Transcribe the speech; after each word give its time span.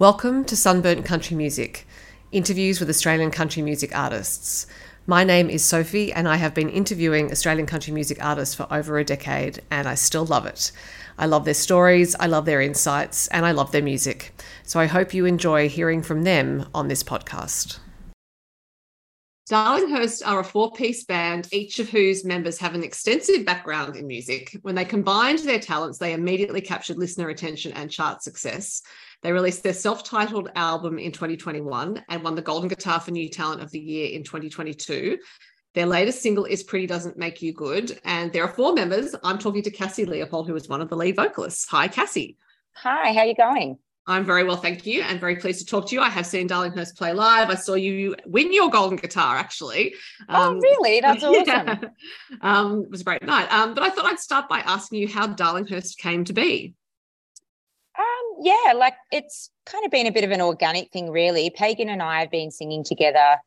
Welcome 0.00 0.44
to 0.46 0.56
Sunburnt 0.56 1.04
Country 1.04 1.36
Music, 1.36 1.86
interviews 2.32 2.80
with 2.80 2.90
Australian 2.90 3.30
country 3.30 3.62
music 3.62 3.96
artists. 3.96 4.66
My 5.06 5.22
name 5.22 5.48
is 5.48 5.64
Sophie, 5.64 6.12
and 6.12 6.26
I 6.26 6.34
have 6.34 6.52
been 6.52 6.68
interviewing 6.68 7.30
Australian 7.30 7.66
country 7.66 7.92
music 7.92 8.18
artists 8.20 8.56
for 8.56 8.66
over 8.72 8.98
a 8.98 9.04
decade, 9.04 9.62
and 9.70 9.86
I 9.86 9.94
still 9.94 10.26
love 10.26 10.46
it. 10.46 10.72
I 11.16 11.26
love 11.26 11.44
their 11.44 11.54
stories, 11.54 12.16
I 12.16 12.26
love 12.26 12.44
their 12.44 12.60
insights, 12.60 13.28
and 13.28 13.46
I 13.46 13.52
love 13.52 13.70
their 13.70 13.84
music. 13.84 14.34
So 14.64 14.80
I 14.80 14.86
hope 14.86 15.14
you 15.14 15.26
enjoy 15.26 15.68
hearing 15.68 16.02
from 16.02 16.24
them 16.24 16.66
on 16.74 16.88
this 16.88 17.04
podcast. 17.04 17.78
Darlinghurst 19.48 20.26
are 20.26 20.40
a 20.40 20.44
four 20.44 20.72
piece 20.72 21.04
band, 21.04 21.48
each 21.52 21.78
of 21.78 21.90
whose 21.90 22.24
members 22.24 22.58
have 22.58 22.74
an 22.74 22.82
extensive 22.82 23.44
background 23.44 23.94
in 23.94 24.06
music. 24.06 24.58
When 24.62 24.74
they 24.74 24.86
combined 24.86 25.40
their 25.40 25.60
talents, 25.60 25.98
they 25.98 26.14
immediately 26.14 26.62
captured 26.62 26.96
listener 26.96 27.28
attention 27.28 27.72
and 27.72 27.90
chart 27.90 28.22
success. 28.22 28.80
They 29.24 29.32
released 29.32 29.62
their 29.62 29.72
self 29.72 30.04
titled 30.04 30.50
album 30.54 30.98
in 30.98 31.10
2021 31.10 32.04
and 32.10 32.22
won 32.22 32.34
the 32.34 32.42
Golden 32.42 32.68
Guitar 32.68 33.00
for 33.00 33.10
New 33.10 33.30
Talent 33.30 33.62
of 33.62 33.70
the 33.70 33.80
Year 33.80 34.10
in 34.10 34.22
2022. 34.22 35.16
Their 35.72 35.86
latest 35.86 36.20
single 36.20 36.44
is 36.44 36.62
Pretty 36.62 36.86
Doesn't 36.86 37.16
Make 37.16 37.40
You 37.40 37.54
Good. 37.54 37.98
And 38.04 38.30
there 38.34 38.44
are 38.44 38.52
four 38.52 38.74
members. 38.74 39.16
I'm 39.24 39.38
talking 39.38 39.62
to 39.62 39.70
Cassie 39.70 40.04
Leopold, 40.04 40.46
who 40.46 40.54
is 40.54 40.68
one 40.68 40.82
of 40.82 40.90
the 40.90 40.96
lead 40.96 41.16
vocalists. 41.16 41.66
Hi, 41.70 41.88
Cassie. 41.88 42.36
Hi, 42.76 43.14
how 43.14 43.20
are 43.20 43.26
you 43.26 43.34
going? 43.34 43.78
I'm 44.06 44.26
very 44.26 44.44
well, 44.44 44.58
thank 44.58 44.84
you, 44.84 45.00
and 45.00 45.18
very 45.18 45.36
pleased 45.36 45.60
to 45.60 45.64
talk 45.64 45.88
to 45.88 45.94
you. 45.94 46.02
I 46.02 46.10
have 46.10 46.26
seen 46.26 46.46
Darlinghurst 46.46 46.98
play 46.98 47.14
live. 47.14 47.48
I 47.48 47.54
saw 47.54 47.72
you 47.72 48.14
win 48.26 48.52
your 48.52 48.68
golden 48.68 48.98
guitar, 48.98 49.38
actually. 49.38 49.94
Oh, 50.28 50.34
um, 50.34 50.56
oh, 50.56 50.60
really? 50.60 51.00
That's 51.00 51.24
awesome. 51.24 51.46
Yeah. 51.46 51.78
Um, 52.42 52.82
it 52.82 52.90
was 52.90 53.00
a 53.00 53.04
great 53.04 53.22
night. 53.22 53.50
Um, 53.50 53.72
but 53.72 53.84
I 53.84 53.88
thought 53.88 54.04
I'd 54.04 54.18
start 54.18 54.50
by 54.50 54.58
asking 54.58 54.98
you 54.98 55.08
how 55.08 55.28
Darlinghurst 55.28 55.96
came 55.96 56.24
to 56.24 56.34
be. 56.34 56.74
Um, 57.98 58.36
yeah, 58.42 58.72
like 58.74 58.94
it's 59.12 59.50
kind 59.66 59.84
of 59.84 59.90
been 59.90 60.06
a 60.06 60.12
bit 60.12 60.24
of 60.24 60.30
an 60.30 60.40
organic 60.40 60.90
thing, 60.90 61.10
really. 61.10 61.50
Pagan 61.50 61.88
and 61.88 62.02
I 62.02 62.20
have 62.20 62.30
been 62.30 62.50
singing 62.50 62.84
together 62.84 63.38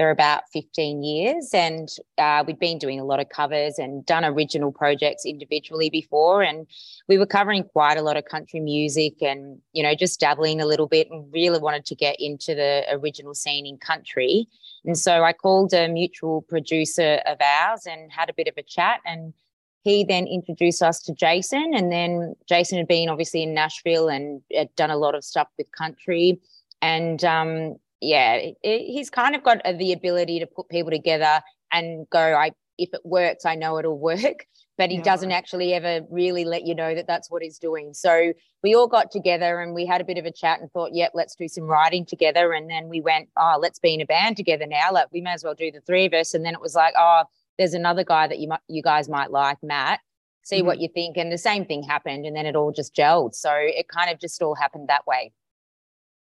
for 0.00 0.08
about 0.08 0.44
15 0.50 1.02
years 1.02 1.50
and 1.52 1.90
uh, 2.16 2.42
we'd 2.46 2.58
been 2.58 2.78
doing 2.78 2.98
a 2.98 3.04
lot 3.04 3.20
of 3.20 3.28
covers 3.28 3.78
and 3.78 4.06
done 4.06 4.24
original 4.24 4.72
projects 4.72 5.26
individually 5.26 5.90
before 5.90 6.42
and 6.42 6.66
we 7.06 7.18
were 7.18 7.26
covering 7.26 7.64
quite 7.64 7.98
a 7.98 8.02
lot 8.02 8.16
of 8.16 8.24
country 8.24 8.60
music 8.60 9.20
and 9.20 9.58
you 9.74 9.82
know 9.82 9.94
just 9.94 10.18
dabbling 10.18 10.58
a 10.58 10.64
little 10.64 10.86
bit 10.86 11.08
and 11.10 11.30
really 11.34 11.58
wanted 11.58 11.84
to 11.84 11.94
get 11.94 12.16
into 12.18 12.54
the 12.54 12.82
original 12.90 13.34
scene 13.34 13.66
in 13.66 13.76
country 13.76 14.48
and 14.86 14.96
so 14.96 15.22
i 15.22 15.34
called 15.34 15.74
a 15.74 15.86
mutual 15.86 16.40
producer 16.48 17.20
of 17.26 17.36
ours 17.38 17.86
and 17.86 18.10
had 18.10 18.30
a 18.30 18.34
bit 18.34 18.48
of 18.48 18.54
a 18.56 18.62
chat 18.62 19.00
and 19.04 19.34
he 19.82 20.04
then 20.04 20.26
introduced 20.26 20.82
us 20.82 21.00
to 21.00 21.14
jason 21.14 21.72
and 21.74 21.90
then 21.90 22.34
jason 22.48 22.78
had 22.78 22.88
been 22.88 23.08
obviously 23.08 23.42
in 23.42 23.54
nashville 23.54 24.08
and 24.08 24.42
had 24.54 24.74
done 24.76 24.90
a 24.90 24.96
lot 24.96 25.14
of 25.14 25.24
stuff 25.24 25.48
with 25.58 25.70
country 25.72 26.40
and 26.82 27.24
um, 27.24 27.76
yeah, 28.00 28.34
it, 28.34 28.56
he's 28.62 29.10
kind 29.10 29.34
of 29.34 29.42
got 29.42 29.62
the 29.78 29.92
ability 29.92 30.40
to 30.40 30.46
put 30.46 30.68
people 30.68 30.90
together 30.90 31.42
and 31.72 32.08
go, 32.10 32.18
I 32.18 32.52
if 32.78 32.94
it 32.94 33.02
works, 33.04 33.44
I 33.44 33.56
know 33.56 33.78
it'll 33.78 33.98
work. 33.98 34.46
But 34.78 34.90
he 34.90 34.96
yeah. 34.96 35.02
doesn't 35.02 35.30
actually 35.30 35.74
ever 35.74 36.06
really 36.08 36.46
let 36.46 36.66
you 36.66 36.74
know 36.74 36.94
that 36.94 37.06
that's 37.06 37.30
what 37.30 37.42
he's 37.42 37.58
doing. 37.58 37.92
So 37.92 38.32
we 38.62 38.74
all 38.74 38.86
got 38.86 39.10
together 39.10 39.60
and 39.60 39.74
we 39.74 39.84
had 39.84 40.00
a 40.00 40.04
bit 40.04 40.16
of 40.16 40.24
a 40.24 40.32
chat 40.32 40.58
and 40.58 40.72
thought, 40.72 40.94
yep, 40.94 41.10
let's 41.12 41.34
do 41.34 41.48
some 41.48 41.64
writing 41.64 42.06
together. 42.06 42.54
And 42.54 42.70
then 42.70 42.88
we 42.88 43.02
went, 43.02 43.28
oh, 43.36 43.58
let's 43.60 43.78
be 43.78 43.92
in 43.92 44.00
a 44.00 44.06
band 44.06 44.38
together 44.38 44.64
now. 44.66 44.90
Like 44.90 45.08
we 45.12 45.20
may 45.20 45.32
as 45.32 45.44
well 45.44 45.52
do 45.52 45.70
the 45.70 45.82
three 45.82 46.06
of 46.06 46.14
us. 46.14 46.32
And 46.32 46.46
then 46.46 46.54
it 46.54 46.62
was 46.62 46.74
like, 46.74 46.94
oh, 46.98 47.24
there's 47.60 47.74
another 47.74 48.04
guy 48.04 48.26
that 48.26 48.38
you 48.38 48.48
might, 48.48 48.60
you 48.68 48.82
guys 48.82 49.06
might 49.06 49.30
like, 49.30 49.58
Matt. 49.62 50.00
See 50.44 50.56
mm-hmm. 50.56 50.66
what 50.66 50.80
you 50.80 50.88
think. 50.88 51.18
And 51.18 51.30
the 51.30 51.36
same 51.36 51.66
thing 51.66 51.82
happened. 51.82 52.24
And 52.24 52.34
then 52.34 52.46
it 52.46 52.56
all 52.56 52.72
just 52.72 52.96
gelled. 52.96 53.34
So 53.34 53.50
it 53.54 53.86
kind 53.86 54.10
of 54.10 54.18
just 54.18 54.40
all 54.42 54.54
happened 54.54 54.88
that 54.88 55.06
way. 55.06 55.32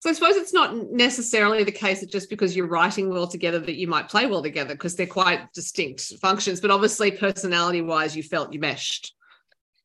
So 0.01 0.11
I 0.11 0.15
suppose 0.15 0.35
it's 0.35 0.53
not 0.53 0.75
necessarily 0.91 1.63
the 1.63 1.71
case 1.71 2.01
that 2.01 2.11
just 2.11 2.29
because 2.29 2.57
you're 2.57 2.67
writing 2.67 3.09
well 3.09 3.29
together 3.29 3.61
that 3.61 3.77
you 3.77 3.87
might 3.87 4.09
play 4.09 4.27
well 4.27 4.43
together 4.43 4.75
because 4.75 4.97
they're 4.97 5.07
quite 5.07 5.53
distinct 5.53 6.13
functions. 6.21 6.61
But 6.61 6.73
obviously, 6.73 7.13
personality 7.13 7.83
wise, 7.83 8.17
you 8.17 8.25
felt 8.25 8.53
you 8.53 8.59
meshed. 8.59 9.15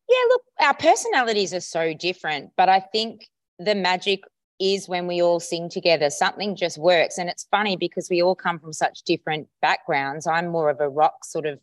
Yeah, 0.10 0.16
look, 0.30 0.42
our 0.60 0.74
personalities 0.74 1.54
are 1.54 1.60
so 1.60 1.94
different, 1.94 2.50
but 2.58 2.68
I 2.68 2.80
think 2.80 3.28
the 3.60 3.76
magic 3.76 4.22
is 4.60 4.90
when 4.90 5.08
we 5.08 5.22
all 5.22 5.40
sing 5.40 5.70
together. 5.70 6.10
Something 6.10 6.56
just 6.56 6.78
works. 6.78 7.18
And 7.18 7.30
it's 7.30 7.48
funny 7.52 7.76
because 7.76 8.10
we 8.10 8.22
all 8.22 8.36
come 8.36 8.60
from 8.60 8.74
such 8.74 9.04
different 9.04 9.48
backgrounds. 9.62 10.28
I'm 10.28 10.48
more 10.48 10.70
of 10.70 10.80
a 10.80 10.90
rock 10.90 11.24
sort 11.24 11.46
of, 11.46 11.60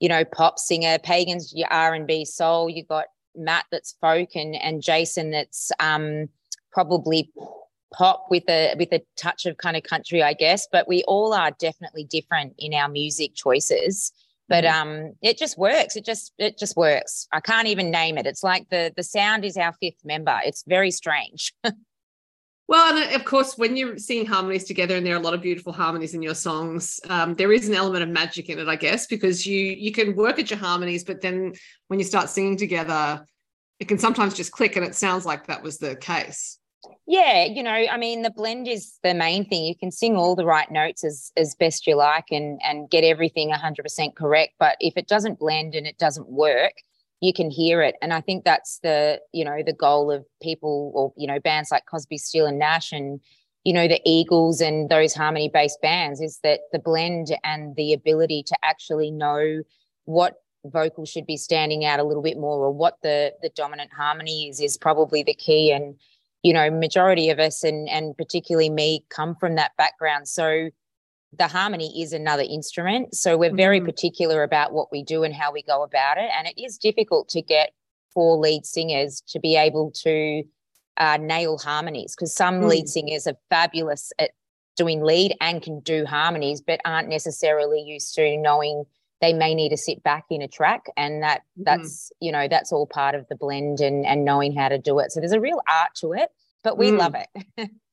you 0.00 0.08
know, 0.08 0.24
pop 0.24 0.58
singer. 0.58 0.98
Pagans, 0.98 1.52
your 1.54 1.68
R&B 1.72 2.24
soul. 2.24 2.70
You 2.70 2.84
got 2.84 3.06
Matt 3.34 3.64
that's 3.70 3.96
folk 4.00 4.30
and 4.34 4.54
and 4.54 4.82
Jason 4.82 5.30
that's 5.30 5.72
um 5.80 6.28
probably 6.70 7.30
pop 7.92 8.26
with 8.30 8.44
a 8.48 8.74
with 8.78 8.92
a 8.92 9.02
touch 9.16 9.46
of 9.46 9.56
kind 9.58 9.76
of 9.76 9.82
country, 9.82 10.22
I 10.22 10.34
guess. 10.34 10.66
But 10.70 10.88
we 10.88 11.02
all 11.04 11.32
are 11.34 11.50
definitely 11.52 12.04
different 12.04 12.54
in 12.58 12.74
our 12.74 12.88
music 12.88 13.34
choices. 13.34 14.12
But 14.48 14.64
mm-hmm. 14.64 14.88
um, 14.88 15.12
it 15.22 15.38
just 15.38 15.56
works. 15.56 15.96
It 15.96 16.04
just 16.04 16.32
it 16.38 16.58
just 16.58 16.76
works. 16.76 17.26
I 17.32 17.40
can't 17.40 17.68
even 17.68 17.90
name 17.90 18.18
it. 18.18 18.26
It's 18.26 18.42
like 18.42 18.68
the 18.70 18.92
the 18.96 19.02
sound 19.02 19.44
is 19.44 19.56
our 19.56 19.72
fifth 19.74 20.04
member. 20.04 20.38
It's 20.44 20.64
very 20.66 20.90
strange. 20.90 21.52
Well, 22.72 22.96
and 22.96 23.14
of 23.14 23.26
course, 23.26 23.58
when 23.58 23.76
you're 23.76 23.98
singing 23.98 24.24
harmonies 24.24 24.64
together, 24.64 24.96
and 24.96 25.04
there 25.04 25.12
are 25.12 25.18
a 25.18 25.22
lot 25.22 25.34
of 25.34 25.42
beautiful 25.42 25.74
harmonies 25.74 26.14
in 26.14 26.22
your 26.22 26.34
songs, 26.34 27.00
um, 27.10 27.34
there 27.34 27.52
is 27.52 27.68
an 27.68 27.74
element 27.74 28.02
of 28.02 28.08
magic 28.08 28.48
in 28.48 28.58
it, 28.58 28.66
I 28.66 28.76
guess, 28.76 29.06
because 29.06 29.46
you 29.46 29.58
you 29.58 29.92
can 29.92 30.16
work 30.16 30.38
at 30.38 30.48
your 30.48 30.58
harmonies, 30.58 31.04
but 31.04 31.20
then 31.20 31.52
when 31.88 32.00
you 32.00 32.04
start 32.06 32.30
singing 32.30 32.56
together, 32.56 33.26
it 33.78 33.88
can 33.88 33.98
sometimes 33.98 34.32
just 34.32 34.52
click, 34.52 34.74
and 34.76 34.86
it 34.86 34.94
sounds 34.94 35.26
like 35.26 35.48
that 35.48 35.62
was 35.62 35.76
the 35.76 35.96
case. 35.96 36.58
Yeah 37.06 37.44
you 37.44 37.62
know 37.62 37.70
i 37.94 37.96
mean 37.96 38.22
the 38.22 38.30
blend 38.30 38.66
is 38.66 38.98
the 39.02 39.12
main 39.12 39.44
thing. 39.44 39.66
You 39.66 39.76
can 39.76 39.90
sing 39.90 40.16
all 40.16 40.34
the 40.34 40.46
right 40.46 40.70
notes 40.70 41.04
as 41.04 41.30
as 41.36 41.54
best 41.54 41.86
you 41.86 41.94
like 41.94 42.28
and 42.30 42.58
and 42.64 42.88
get 42.88 43.04
everything 43.04 43.50
100% 43.50 44.16
correct 44.16 44.54
but 44.58 44.76
if 44.80 44.96
it 44.96 45.08
doesn't 45.08 45.38
blend 45.38 45.74
and 45.74 45.86
it 45.86 45.98
doesn't 45.98 46.28
work 46.28 46.72
you 47.22 47.32
can 47.32 47.50
hear 47.50 47.80
it. 47.80 47.94
And 48.02 48.12
i 48.12 48.20
think 48.20 48.44
that's 48.44 48.80
the 48.80 49.20
you 49.32 49.44
know 49.44 49.62
the 49.64 49.72
goal 49.72 50.10
of 50.10 50.26
people 50.42 50.92
or 50.94 51.14
you 51.16 51.26
know 51.26 51.40
bands 51.40 51.70
like 51.70 51.86
Crosby 51.86 52.18
Stills 52.18 52.48
and 52.48 52.58
Nash 52.58 52.92
and 52.92 53.20
you 53.64 53.72
know 53.72 53.88
the 53.88 54.00
eagles 54.04 54.60
and 54.60 54.90
those 54.90 55.14
harmony 55.14 55.48
based 55.48 55.80
bands 55.80 56.20
is 56.20 56.40
that 56.42 56.60
the 56.72 56.80
blend 56.80 57.28
and 57.44 57.76
the 57.76 57.92
ability 57.94 58.42
to 58.48 58.56
actually 58.62 59.10
know 59.10 59.62
what 60.04 60.34
vocal 60.64 61.04
should 61.06 61.26
be 61.26 61.36
standing 61.36 61.84
out 61.84 62.00
a 62.00 62.04
little 62.04 62.22
bit 62.22 62.36
more 62.36 62.64
or 62.66 62.72
what 62.72 62.98
the 63.02 63.32
the 63.40 63.50
dominant 63.50 63.92
harmony 63.96 64.48
is 64.48 64.60
is 64.60 64.76
probably 64.76 65.22
the 65.22 65.34
key. 65.34 65.70
And 65.70 65.94
you 66.42 66.52
know 66.52 66.70
majority 66.70 67.30
of 67.30 67.38
us 67.38 67.62
and 67.62 67.88
and 67.88 68.16
particularly 68.16 68.68
me 68.68 69.04
come 69.10 69.36
from 69.36 69.54
that 69.54 69.72
background. 69.78 70.26
So 70.26 70.70
the 71.38 71.48
harmony 71.48 72.02
is 72.02 72.12
another 72.12 72.42
instrument 72.42 73.14
so 73.14 73.36
we're 73.36 73.54
very 73.54 73.78
mm-hmm. 73.78 73.86
particular 73.86 74.42
about 74.42 74.72
what 74.72 74.90
we 74.92 75.02
do 75.02 75.22
and 75.24 75.34
how 75.34 75.52
we 75.52 75.62
go 75.62 75.82
about 75.82 76.18
it 76.18 76.30
and 76.36 76.46
it 76.46 76.60
is 76.62 76.78
difficult 76.78 77.28
to 77.28 77.40
get 77.40 77.72
four 78.12 78.36
lead 78.36 78.66
singers 78.66 79.22
to 79.26 79.40
be 79.40 79.56
able 79.56 79.90
to 79.90 80.42
uh, 80.98 81.16
nail 81.20 81.56
harmonies 81.58 82.14
because 82.14 82.34
some 82.34 82.60
mm. 82.60 82.68
lead 82.68 82.88
singers 82.88 83.26
are 83.26 83.36
fabulous 83.48 84.12
at 84.18 84.30
doing 84.76 85.02
lead 85.02 85.34
and 85.40 85.62
can 85.62 85.80
do 85.80 86.04
harmonies 86.04 86.60
but 86.60 86.80
aren't 86.84 87.08
necessarily 87.08 87.80
used 87.80 88.14
to 88.14 88.36
knowing 88.36 88.84
they 89.20 89.32
may 89.32 89.54
need 89.54 89.70
to 89.70 89.76
sit 89.76 90.02
back 90.02 90.24
in 90.30 90.42
a 90.42 90.48
track 90.48 90.86
and 90.96 91.22
that 91.22 91.40
mm-hmm. 91.40 91.62
that's 91.64 92.10
mm. 92.10 92.26
you 92.26 92.32
know 92.32 92.46
that's 92.48 92.72
all 92.72 92.86
part 92.86 93.14
of 93.14 93.26
the 93.28 93.36
blend 93.36 93.80
and 93.80 94.04
and 94.04 94.24
knowing 94.24 94.54
how 94.54 94.68
to 94.68 94.78
do 94.78 94.98
it 94.98 95.10
so 95.10 95.20
there's 95.20 95.32
a 95.32 95.40
real 95.40 95.62
art 95.70 95.94
to 95.94 96.12
it 96.12 96.30
but 96.62 96.76
we 96.76 96.90
mm. 96.90 96.98
love 96.98 97.14
it 97.14 97.70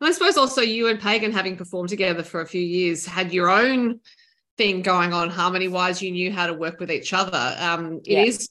i 0.00 0.12
suppose 0.12 0.36
also 0.36 0.60
you 0.60 0.88
and 0.88 1.00
pagan 1.00 1.32
having 1.32 1.56
performed 1.56 1.88
together 1.88 2.22
for 2.22 2.40
a 2.40 2.46
few 2.46 2.62
years 2.62 3.06
had 3.06 3.32
your 3.32 3.48
own 3.50 4.00
thing 4.56 4.82
going 4.82 5.12
on 5.12 5.30
harmony 5.30 5.68
wise 5.68 6.02
you 6.02 6.10
knew 6.10 6.32
how 6.32 6.46
to 6.46 6.54
work 6.54 6.80
with 6.80 6.90
each 6.90 7.12
other 7.12 7.56
um, 7.58 8.00
It 8.04 8.12
yeah. 8.12 8.22
is 8.22 8.50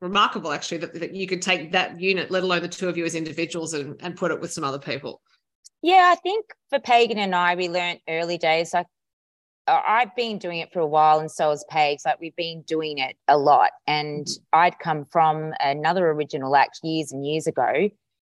remarkable 0.00 0.52
actually 0.52 0.78
that, 0.78 0.94
that 0.94 1.14
you 1.14 1.26
could 1.26 1.42
take 1.42 1.72
that 1.72 2.00
unit 2.00 2.30
let 2.30 2.42
alone 2.42 2.62
the 2.62 2.68
two 2.68 2.88
of 2.88 2.96
you 2.96 3.04
as 3.04 3.14
individuals 3.14 3.74
and, 3.74 3.96
and 4.00 4.16
put 4.16 4.30
it 4.30 4.40
with 4.40 4.52
some 4.52 4.64
other 4.64 4.78
people 4.78 5.20
yeah, 5.84 6.10
I 6.10 6.14
think 6.14 6.46
for 6.70 6.78
Pagan 6.78 7.18
and 7.18 7.34
I, 7.34 7.56
we 7.56 7.68
learned 7.68 8.00
early 8.08 8.38
days. 8.38 8.72
Like 8.72 8.86
I've 9.66 10.16
been 10.16 10.38
doing 10.38 10.60
it 10.60 10.72
for 10.72 10.80
a 10.80 10.86
while, 10.86 11.20
and 11.20 11.30
so 11.30 11.50
has 11.50 11.62
Pags. 11.70 12.06
Like 12.06 12.18
we've 12.22 12.34
been 12.36 12.62
doing 12.62 12.96
it 12.96 13.16
a 13.28 13.36
lot. 13.36 13.70
And 13.86 14.24
mm-hmm. 14.24 14.58
I'd 14.58 14.78
come 14.78 15.04
from 15.04 15.52
another 15.60 16.08
original 16.08 16.56
act 16.56 16.80
years 16.82 17.12
and 17.12 17.26
years 17.26 17.46
ago 17.46 17.90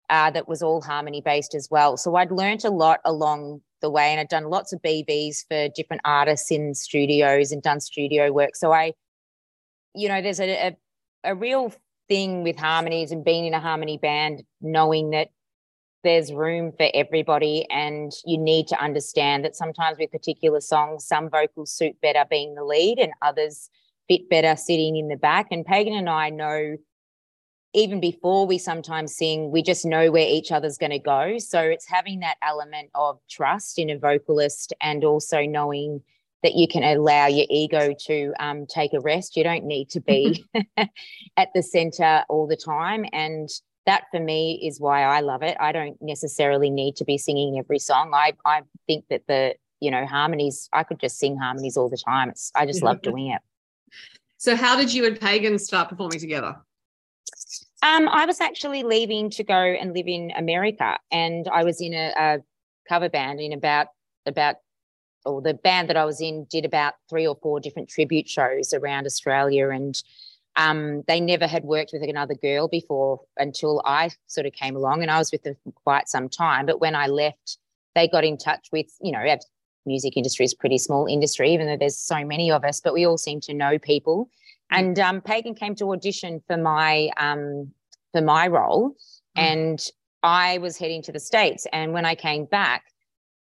uh, 0.10 0.32
that 0.32 0.48
was 0.48 0.62
all 0.62 0.82
harmony 0.82 1.22
based 1.22 1.56
as 1.56 1.68
well. 1.70 1.98
So 1.98 2.16
I'd 2.16 2.32
learned 2.32 2.66
a 2.66 2.70
lot 2.70 3.00
along 3.06 3.62
the 3.82 3.90
way, 3.90 4.12
and 4.12 4.20
I'd 4.20 4.28
done 4.28 4.50
lots 4.50 4.74
of 4.74 4.82
BBs 4.82 5.46
for 5.48 5.70
different 5.76 6.02
artists 6.06 6.52
in 6.52 6.74
studios 6.74 7.52
and 7.52 7.62
done 7.62 7.80
studio 7.80 8.32
work. 8.32 8.56
So 8.56 8.72
I, 8.72 8.94
you 9.94 10.10
know, 10.10 10.22
there's 10.22 10.40
a, 10.40 10.68
a, 10.68 10.78
a 11.24 11.36
real 11.36 11.74
thing 12.08 12.44
with 12.44 12.58
harmonies 12.58 13.12
and 13.12 13.24
being 13.24 13.46
in 13.46 13.54
a 13.54 13.60
harmony 13.60 13.98
band, 13.98 14.44
knowing 14.62 15.12
that 15.12 15.30
there's 16.04 16.32
room 16.32 16.72
for 16.72 16.90
everybody 16.94 17.66
and 17.70 18.14
you 18.26 18.38
need 18.38 18.68
to 18.68 18.82
understand 18.82 19.44
that 19.44 19.56
sometimes 19.56 19.98
with 20.00 20.12
particular 20.12 20.62
songs 20.62 21.06
some 21.06 21.30
vocals 21.30 21.72
suit 21.72 22.00
better 22.02 22.24
being 22.30 22.56
the 22.56 22.64
lead 22.64 23.00
and 23.00 23.12
others 23.22 23.70
fit 24.08 24.30
better 24.30 24.56
sitting 24.56 24.96
in 24.96 25.10
the 25.10 25.18
back 25.18 25.48
and 25.52 25.66
pagan 25.66 25.94
and 25.94 26.10
i 26.10 26.30
know 26.30 26.78
even 27.74 28.00
before 28.00 28.48
we 28.48 28.58
sometimes 28.58 29.16
sing, 29.16 29.52
we 29.52 29.62
just 29.62 29.86
know 29.86 30.12
where 30.12 30.28
each 30.28 30.52
other's 30.52 30.78
going 30.78 30.92
to 30.92 31.00
go. 31.00 31.38
So 31.38 31.62
it's 31.62 31.88
having 31.88 32.22
that 32.22 32.38
element 32.42 32.90
of 32.96 33.20
trust 33.30 33.78
in 33.78 33.90
a 33.90 33.98
vocalist 33.98 34.74
and 34.82 35.04
also 35.04 35.42
knowing 35.46 36.02
that 36.42 36.56
you 36.56 36.68
can 36.68 36.84
allow 36.84 37.28
your 37.28 37.46
ego 37.50 37.94
to 38.08 38.34
um, 38.40 38.66
take 38.66 38.94
a 38.94 39.00
rest. 39.00 39.36
You 39.36 39.44
don't 39.44 39.66
need 39.66 39.90
to 39.90 40.00
be 40.00 40.46
at 41.38 41.50
the 41.54 41.62
center 41.62 42.24
all 42.30 42.48
the 42.48 42.56
time. 42.56 43.06
And 43.14 43.50
that 43.86 44.06
for 44.10 44.20
me 44.20 44.62
is 44.66 44.80
why 44.80 45.04
I 45.04 45.20
love 45.20 45.44
it. 45.44 45.58
I 45.60 45.72
don't 45.72 45.98
necessarily 46.02 46.70
need 46.70 46.96
to 46.98 47.06
be 47.06 47.18
singing 47.18 47.60
every 47.60 47.80
song. 47.80 48.12
I, 48.14 48.34
I 48.46 48.62
think 48.88 49.06
that 49.10 49.28
the, 49.28 49.56
you 49.80 49.92
know, 49.92 50.06
harmonies, 50.06 50.70
I 50.74 50.84
could 50.84 51.00
just 51.00 51.20
sing 51.20 51.38
harmonies 51.38 51.78
all 51.78 51.90
the 51.90 51.98
time. 51.98 52.30
It's, 52.30 52.52
I 52.56 52.66
just 52.66 52.82
love 52.82 53.02
doing 53.02 53.28
it. 53.28 53.42
So, 54.38 54.56
how 54.56 54.78
did 54.78 54.94
you 54.94 55.06
and 55.06 55.20
Pagan 55.20 55.60
start 55.60 55.90
performing 55.90 56.20
together? 56.20 56.56
Um, 57.82 58.10
I 58.10 58.26
was 58.26 58.42
actually 58.42 58.84
leaving 58.84 59.30
to 59.32 59.44
go 59.44 59.56
and 59.56 59.94
live 59.94 60.08
in 60.08 60.32
America, 60.36 60.98
and 61.12 61.48
I 61.48 61.64
was 61.64 61.80
in 61.80 61.94
a, 61.94 62.14
a 62.18 62.38
cover 62.88 63.10
band 63.10 63.40
in 63.40 63.54
about 63.54 63.88
about 64.26 64.58
or 65.26 65.42
the 65.42 65.54
band 65.54 65.90
that 65.90 65.98
I 65.98 66.06
was 66.06 66.22
in 66.22 66.46
did 66.50 66.66
about 66.66 66.96
three 67.10 67.28
or 67.28 67.38
four 67.42 67.60
different 67.60 67.90
tribute 67.90 68.28
shows 68.28 68.74
around 68.74 69.06
Australia, 69.06 69.70
and 69.70 70.02
um, 70.58 71.04
they 71.08 71.22
never 71.22 71.48
had 71.48 71.64
worked 71.64 71.92
with 71.94 72.04
another 72.04 72.36
girl 72.36 72.68
before 72.68 73.22
until 73.38 73.82
I 73.86 74.10
sort 74.28 74.46
of 74.46 74.54
came 74.54 74.76
along, 74.76 75.02
and 75.02 75.12
I 75.12 75.18
was 75.18 75.32
with 75.32 75.44
them 75.44 75.56
for 75.64 75.72
quite 75.72 76.10
some 76.10 76.28
time. 76.28 76.66
But 76.66 76.82
when 76.82 76.96
I 76.96 77.08
left, 77.08 77.58
they 77.96 78.10
got 78.10 78.26
in 78.26 78.38
touch 78.38 78.68
with 78.74 78.88
you 79.02 79.14
know, 79.14 79.24
music 79.86 80.18
industry 80.18 80.46
is 80.46 80.54
pretty 80.54 80.78
small 80.78 81.06
industry, 81.06 81.54
even 81.54 81.68
though 81.68 81.78
there's 81.78 81.98
so 81.98 82.26
many 82.26 82.52
of 82.52 82.64
us, 82.64 82.82
but 82.82 82.94
we 82.94 83.06
all 83.06 83.18
seem 83.18 83.40
to 83.42 83.54
know 83.54 83.80
people. 83.80 84.30
And 84.72 85.00
um, 85.00 85.22
Pagan 85.22 85.56
came 85.56 85.76
to 85.76 85.92
audition 85.92 86.42
for 86.48 86.58
my 86.58 87.10
um, 87.18 87.72
for 88.12 88.22
my 88.22 88.48
role, 88.48 88.92
mm. 89.38 89.42
and 89.42 89.86
I 90.24 90.58
was 90.60 90.78
heading 90.78 91.02
to 91.04 91.12
the 91.12 91.20
states. 91.20 91.66
And 91.72 91.94
when 91.94 92.06
I 92.06 92.16
came 92.16 92.46
back, 92.46 92.84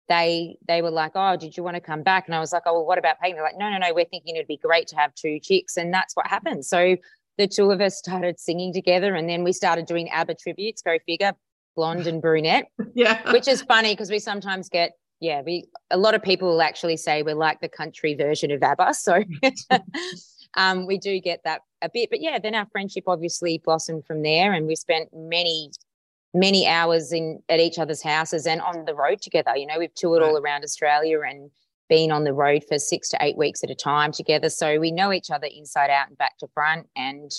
they 0.08 0.56
they 0.68 0.82
were 0.82 0.90
like, 0.90 1.12
"Oh, 1.14 1.36
did 1.36 1.56
you 1.56 1.62
want 1.62 1.76
to 1.76 1.80
come 1.80 2.02
back?" 2.02 2.26
And 2.26 2.34
I 2.34 2.40
was 2.40 2.52
like, 2.52 2.62
"Oh, 2.66 2.74
well, 2.74 2.86
what 2.86 2.98
about 2.98 3.20
Pagan?" 3.20 3.36
They're 3.36 3.44
like, 3.44 3.58
"No, 3.58 3.70
no, 3.70 3.78
no. 3.78 3.94
We're 3.94 4.04
thinking 4.04 4.36
it'd 4.36 4.48
be 4.48 4.58
great 4.58 4.86
to 4.88 4.96
have 4.96 5.14
two 5.14 5.38
chicks," 5.40 5.76
and 5.76 5.92
that's 5.92 6.14
what 6.14 6.26
happened. 6.26 6.66
So 6.66 6.96
the 7.38 7.48
two 7.48 7.70
of 7.70 7.80
us 7.80 7.96
started 7.96 8.38
singing 8.38 8.72
together, 8.72 9.14
and 9.14 9.28
then 9.28 9.44
we 9.44 9.52
started 9.52 9.86
doing 9.86 10.10
ABBA 10.10 10.34
tributes. 10.34 10.82
Go 10.82 10.98
figure, 11.06 11.32
blonde 11.74 12.06
and 12.06 12.20
brunette. 12.20 12.66
yeah, 12.94 13.32
which 13.32 13.48
is 13.48 13.62
funny 13.62 13.92
because 13.92 14.10
we 14.10 14.18
sometimes 14.18 14.68
get 14.68 14.92
yeah, 15.20 15.42
we 15.42 15.66
a 15.90 15.96
lot 15.96 16.14
of 16.14 16.22
people 16.22 16.48
will 16.48 16.62
actually 16.62 16.96
say 16.96 17.22
we're 17.22 17.34
like 17.34 17.60
the 17.60 17.68
country 17.68 18.14
version 18.14 18.50
of 18.50 18.62
ABBA. 18.62 18.94
So 18.94 19.22
um, 20.56 20.86
we 20.86 20.98
do 20.98 21.20
get 21.20 21.40
that 21.44 21.62
a 21.82 21.90
bit. 21.92 22.10
But 22.10 22.20
yeah, 22.20 22.38
then 22.38 22.54
our 22.54 22.66
friendship 22.66 23.04
obviously 23.06 23.58
blossomed 23.64 24.06
from 24.06 24.22
there, 24.22 24.52
and 24.52 24.66
we 24.66 24.76
spent 24.76 25.10
many, 25.12 25.70
many 26.32 26.66
hours 26.66 27.12
in 27.12 27.42
at 27.48 27.60
each 27.60 27.78
other's 27.78 28.02
houses 28.02 28.46
and 28.46 28.60
on 28.60 28.84
the 28.84 28.94
road 28.94 29.20
together. 29.20 29.56
You 29.56 29.66
know, 29.66 29.78
we've 29.78 29.94
toured 29.94 30.22
right. 30.22 30.28
all 30.28 30.38
around 30.38 30.64
Australia 30.64 31.20
and 31.20 31.50
been 31.88 32.10
on 32.10 32.24
the 32.24 32.32
road 32.32 32.64
for 32.66 32.78
six 32.78 33.08
to 33.10 33.18
eight 33.20 33.36
weeks 33.36 33.62
at 33.62 33.70
a 33.70 33.74
time 33.74 34.12
together. 34.12 34.48
So 34.48 34.78
we 34.78 34.90
know 34.90 35.12
each 35.12 35.30
other 35.30 35.46
inside 35.46 35.90
out 35.90 36.08
and 36.08 36.18
back 36.18 36.38
to 36.38 36.48
front. 36.48 36.88
And 36.96 37.30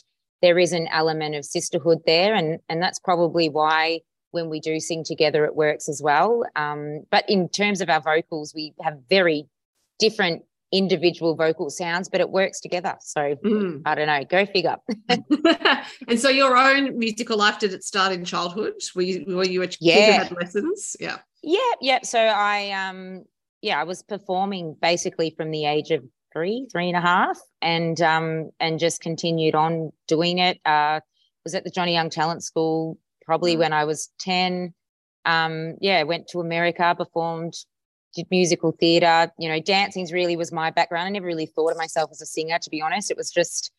there 0.41 0.59
is 0.59 0.71
an 0.71 0.87
element 0.91 1.35
of 1.35 1.45
sisterhood 1.45 1.99
there. 2.05 2.35
And 2.35 2.59
and 2.69 2.81
that's 2.81 2.99
probably 2.99 3.49
why 3.49 4.01
when 4.31 4.49
we 4.49 4.59
do 4.59 4.79
sing 4.79 5.03
together, 5.03 5.45
it 5.45 5.55
works 5.55 5.87
as 5.89 6.01
well. 6.03 6.43
Um, 6.55 7.05
but 7.09 7.27
in 7.29 7.49
terms 7.49 7.81
of 7.81 7.89
our 7.89 8.01
vocals, 8.01 8.53
we 8.53 8.73
have 8.81 8.99
very 9.09 9.47
different 9.97 10.43
individual 10.77 11.35
vocal 11.35 11.69
sounds, 11.69 12.09
but 12.09 12.21
it 12.21 12.29
works 12.29 12.59
together. 12.59 12.95
So 13.01 13.35
mm. 13.35 13.81
I 13.85 13.95
don't 13.95 14.07
know, 14.07 14.23
go 14.25 14.45
figure. 14.45 14.77
and 16.07 16.19
so 16.19 16.29
your 16.29 16.57
own 16.57 16.97
musical 16.97 17.37
life 17.37 17.59
did 17.59 17.73
it 17.73 17.83
start 17.83 18.11
in 18.11 18.25
childhood? 18.25 18.73
Were 18.95 19.01
you 19.01 19.23
were 19.35 19.45
you 19.45 19.61
a 19.61 19.67
kid 19.67 19.77
yeah. 19.79 20.05
who 20.17 20.23
had 20.23 20.31
lessons? 20.31 20.95
Yeah. 20.99 21.17
Yeah, 21.43 21.59
yeah. 21.81 21.99
So 22.03 22.19
I 22.19 22.71
um 22.71 23.23
yeah, 23.61 23.79
I 23.79 23.83
was 23.83 24.03
performing 24.03 24.75
basically 24.81 25.33
from 25.35 25.51
the 25.51 25.65
age 25.65 25.91
of 25.91 26.03
three, 26.33 26.67
three 26.71 26.89
and 26.89 26.97
a 26.97 27.01
half, 27.01 27.39
and 27.61 27.99
um 28.01 28.51
and 28.59 28.79
just 28.79 29.01
continued 29.01 29.55
on 29.55 29.91
doing 30.07 30.39
it. 30.39 30.59
Uh 30.65 30.99
was 31.43 31.55
at 31.55 31.63
the 31.63 31.69
Johnny 31.69 31.93
Young 31.93 32.09
Talent 32.09 32.43
School 32.43 32.97
probably 33.25 33.55
mm. 33.55 33.59
when 33.59 33.73
I 33.73 33.85
was 33.85 34.09
10. 34.19 34.73
Um, 35.25 35.75
yeah, 35.81 36.03
went 36.03 36.27
to 36.29 36.39
America, 36.39 36.93
performed 36.95 37.55
did 38.15 38.27
musical 38.31 38.71
theatre. 38.71 39.31
You 39.37 39.49
know, 39.49 39.59
dancing's 39.59 40.13
really 40.13 40.35
was 40.35 40.51
my 40.51 40.71
background. 40.71 41.07
I 41.07 41.11
never 41.11 41.25
really 41.25 41.45
thought 41.45 41.71
of 41.71 41.77
myself 41.77 42.09
as 42.11 42.21
a 42.21 42.25
singer, 42.25 42.57
to 42.59 42.69
be 42.69 42.81
honest. 42.81 43.11
It 43.11 43.17
was 43.17 43.31
just 43.31 43.71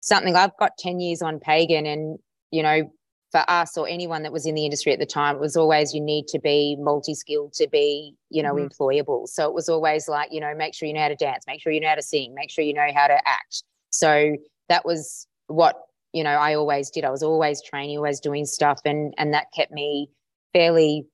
something 0.00 0.34
I've 0.34 0.56
got 0.58 0.76
10 0.78 1.00
years 1.00 1.22
on 1.22 1.38
pagan. 1.40 1.86
And, 1.86 2.18
you 2.50 2.62
know, 2.62 2.90
for 3.30 3.44
us 3.48 3.76
or 3.76 3.88
anyone 3.88 4.22
that 4.22 4.32
was 4.32 4.46
in 4.46 4.54
the 4.54 4.64
industry 4.64 4.92
at 4.92 4.98
the 4.98 5.06
time, 5.06 5.36
it 5.36 5.40
was 5.40 5.56
always 5.56 5.92
you 5.92 6.00
need 6.00 6.28
to 6.28 6.38
be 6.38 6.76
multi 6.78 7.14
skilled 7.14 7.52
to 7.54 7.68
be, 7.68 8.14
you 8.30 8.42
know, 8.42 8.54
mm-hmm. 8.54 8.66
employable. 8.66 9.28
So 9.28 9.46
it 9.46 9.54
was 9.54 9.68
always 9.68 10.08
like, 10.08 10.32
you 10.32 10.40
know, 10.40 10.54
make 10.54 10.74
sure 10.74 10.86
you 10.86 10.94
know 10.94 11.02
how 11.02 11.08
to 11.08 11.16
dance, 11.16 11.44
make 11.46 11.60
sure 11.60 11.72
you 11.72 11.80
know 11.80 11.88
how 11.88 11.96
to 11.96 12.02
sing, 12.02 12.34
make 12.34 12.50
sure 12.50 12.64
you 12.64 12.74
know 12.74 12.88
how 12.94 13.08
to 13.08 13.20
act. 13.26 13.64
So 13.90 14.36
that 14.68 14.84
was 14.84 15.26
what, 15.48 15.76
you 16.12 16.22
know, 16.22 16.30
I 16.30 16.54
always 16.54 16.90
did. 16.90 17.04
I 17.04 17.10
was 17.10 17.22
always 17.22 17.60
training, 17.60 17.96
always 17.96 18.20
doing 18.20 18.46
stuff. 18.46 18.80
And, 18.84 19.12
and 19.18 19.34
that 19.34 19.46
kept 19.54 19.72
me 19.72 20.08
fairly 20.52 21.04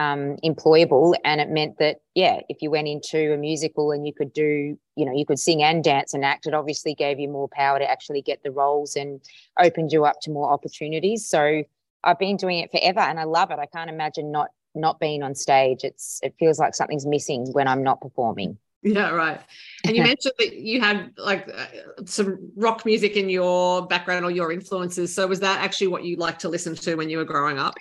um, 0.00 0.36
employable. 0.42 1.14
And 1.24 1.42
it 1.42 1.50
meant 1.50 1.78
that, 1.78 1.98
yeah, 2.14 2.40
if 2.48 2.62
you 2.62 2.70
went 2.70 2.88
into 2.88 3.34
a 3.34 3.36
musical 3.36 3.92
and 3.92 4.06
you 4.06 4.14
could 4.14 4.32
do, 4.32 4.78
you 4.96 5.04
know, 5.04 5.12
you 5.14 5.26
could 5.26 5.38
sing 5.38 5.62
and 5.62 5.84
dance 5.84 6.14
and 6.14 6.24
act, 6.24 6.46
it 6.46 6.54
obviously 6.54 6.94
gave 6.94 7.20
you 7.20 7.28
more 7.28 7.48
power 7.48 7.78
to 7.78 7.88
actually 7.88 8.22
get 8.22 8.42
the 8.42 8.50
roles 8.50 8.96
and 8.96 9.20
opened 9.58 9.92
you 9.92 10.06
up 10.06 10.16
to 10.22 10.30
more 10.30 10.50
opportunities. 10.50 11.28
So 11.28 11.62
I've 12.02 12.18
been 12.18 12.38
doing 12.38 12.60
it 12.60 12.70
forever 12.70 13.00
and 13.00 13.20
I 13.20 13.24
love 13.24 13.50
it. 13.50 13.58
I 13.58 13.66
can't 13.66 13.90
imagine 13.90 14.32
not 14.32 14.48
not 14.74 15.00
being 15.00 15.22
on 15.22 15.34
stage. 15.34 15.84
It's 15.84 16.18
it 16.22 16.34
feels 16.38 16.58
like 16.58 16.74
something's 16.74 17.04
missing 17.04 17.48
when 17.52 17.68
I'm 17.68 17.82
not 17.82 18.00
performing. 18.00 18.56
Yeah, 18.82 19.10
right. 19.10 19.40
And 19.84 19.94
you 19.94 20.02
mentioned 20.04 20.32
that 20.38 20.54
you 20.54 20.80
had 20.80 21.12
like 21.18 21.46
uh, 21.54 21.66
some 22.06 22.52
rock 22.56 22.86
music 22.86 23.16
in 23.16 23.28
your 23.28 23.86
background 23.86 24.24
or 24.24 24.30
your 24.30 24.50
influences. 24.50 25.14
So 25.14 25.26
was 25.26 25.40
that 25.40 25.60
actually 25.60 25.88
what 25.88 26.04
you 26.04 26.16
liked 26.16 26.40
to 26.42 26.48
listen 26.48 26.74
to 26.76 26.94
when 26.94 27.10
you 27.10 27.18
were 27.18 27.24
growing 27.24 27.58
up? 27.58 27.74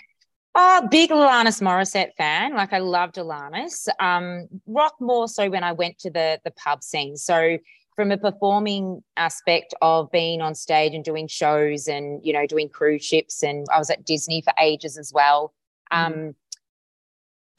Oh, 0.56 0.88
big 0.90 1.12
Alanis 1.12 1.62
Morissette 1.62 2.16
fan. 2.18 2.56
Like 2.56 2.74
I 2.74 2.80
loved 2.80 3.16
Alanis. 3.16 3.88
Um, 4.00 4.48
rock 4.68 4.96
more 5.00 5.28
so 5.28 5.50
when 5.50 5.63
I 5.63 5.72
went 5.72 6.00
to 6.00 6.10
the 6.10 6.40
the 6.44 6.51
pub 6.51 6.84
scene. 6.84 7.18
So 7.18 7.57
from 7.96 8.12
a 8.12 8.18
performing 8.18 9.04
aspect 9.18 9.74
of 9.81 10.12
being 10.12 10.42
on 10.42 10.56
stage 10.56 10.94
and 10.94 11.04
doing 11.04 11.28
shows 11.28 11.88
and 11.88 12.25
you 12.25 12.34
know 12.34 12.46
doing 12.48 12.69
cruise 12.69 13.06
ships 13.06 13.44
and 13.44 13.68
I 13.74 13.78
was 13.78 13.90
at 13.90 14.06
Disney 14.06 14.42
for 14.42 14.54
ages 14.60 14.98
as 14.98 15.12
well. 15.13 15.54
Mm-hmm. 15.92 16.13
Um, 16.13 16.36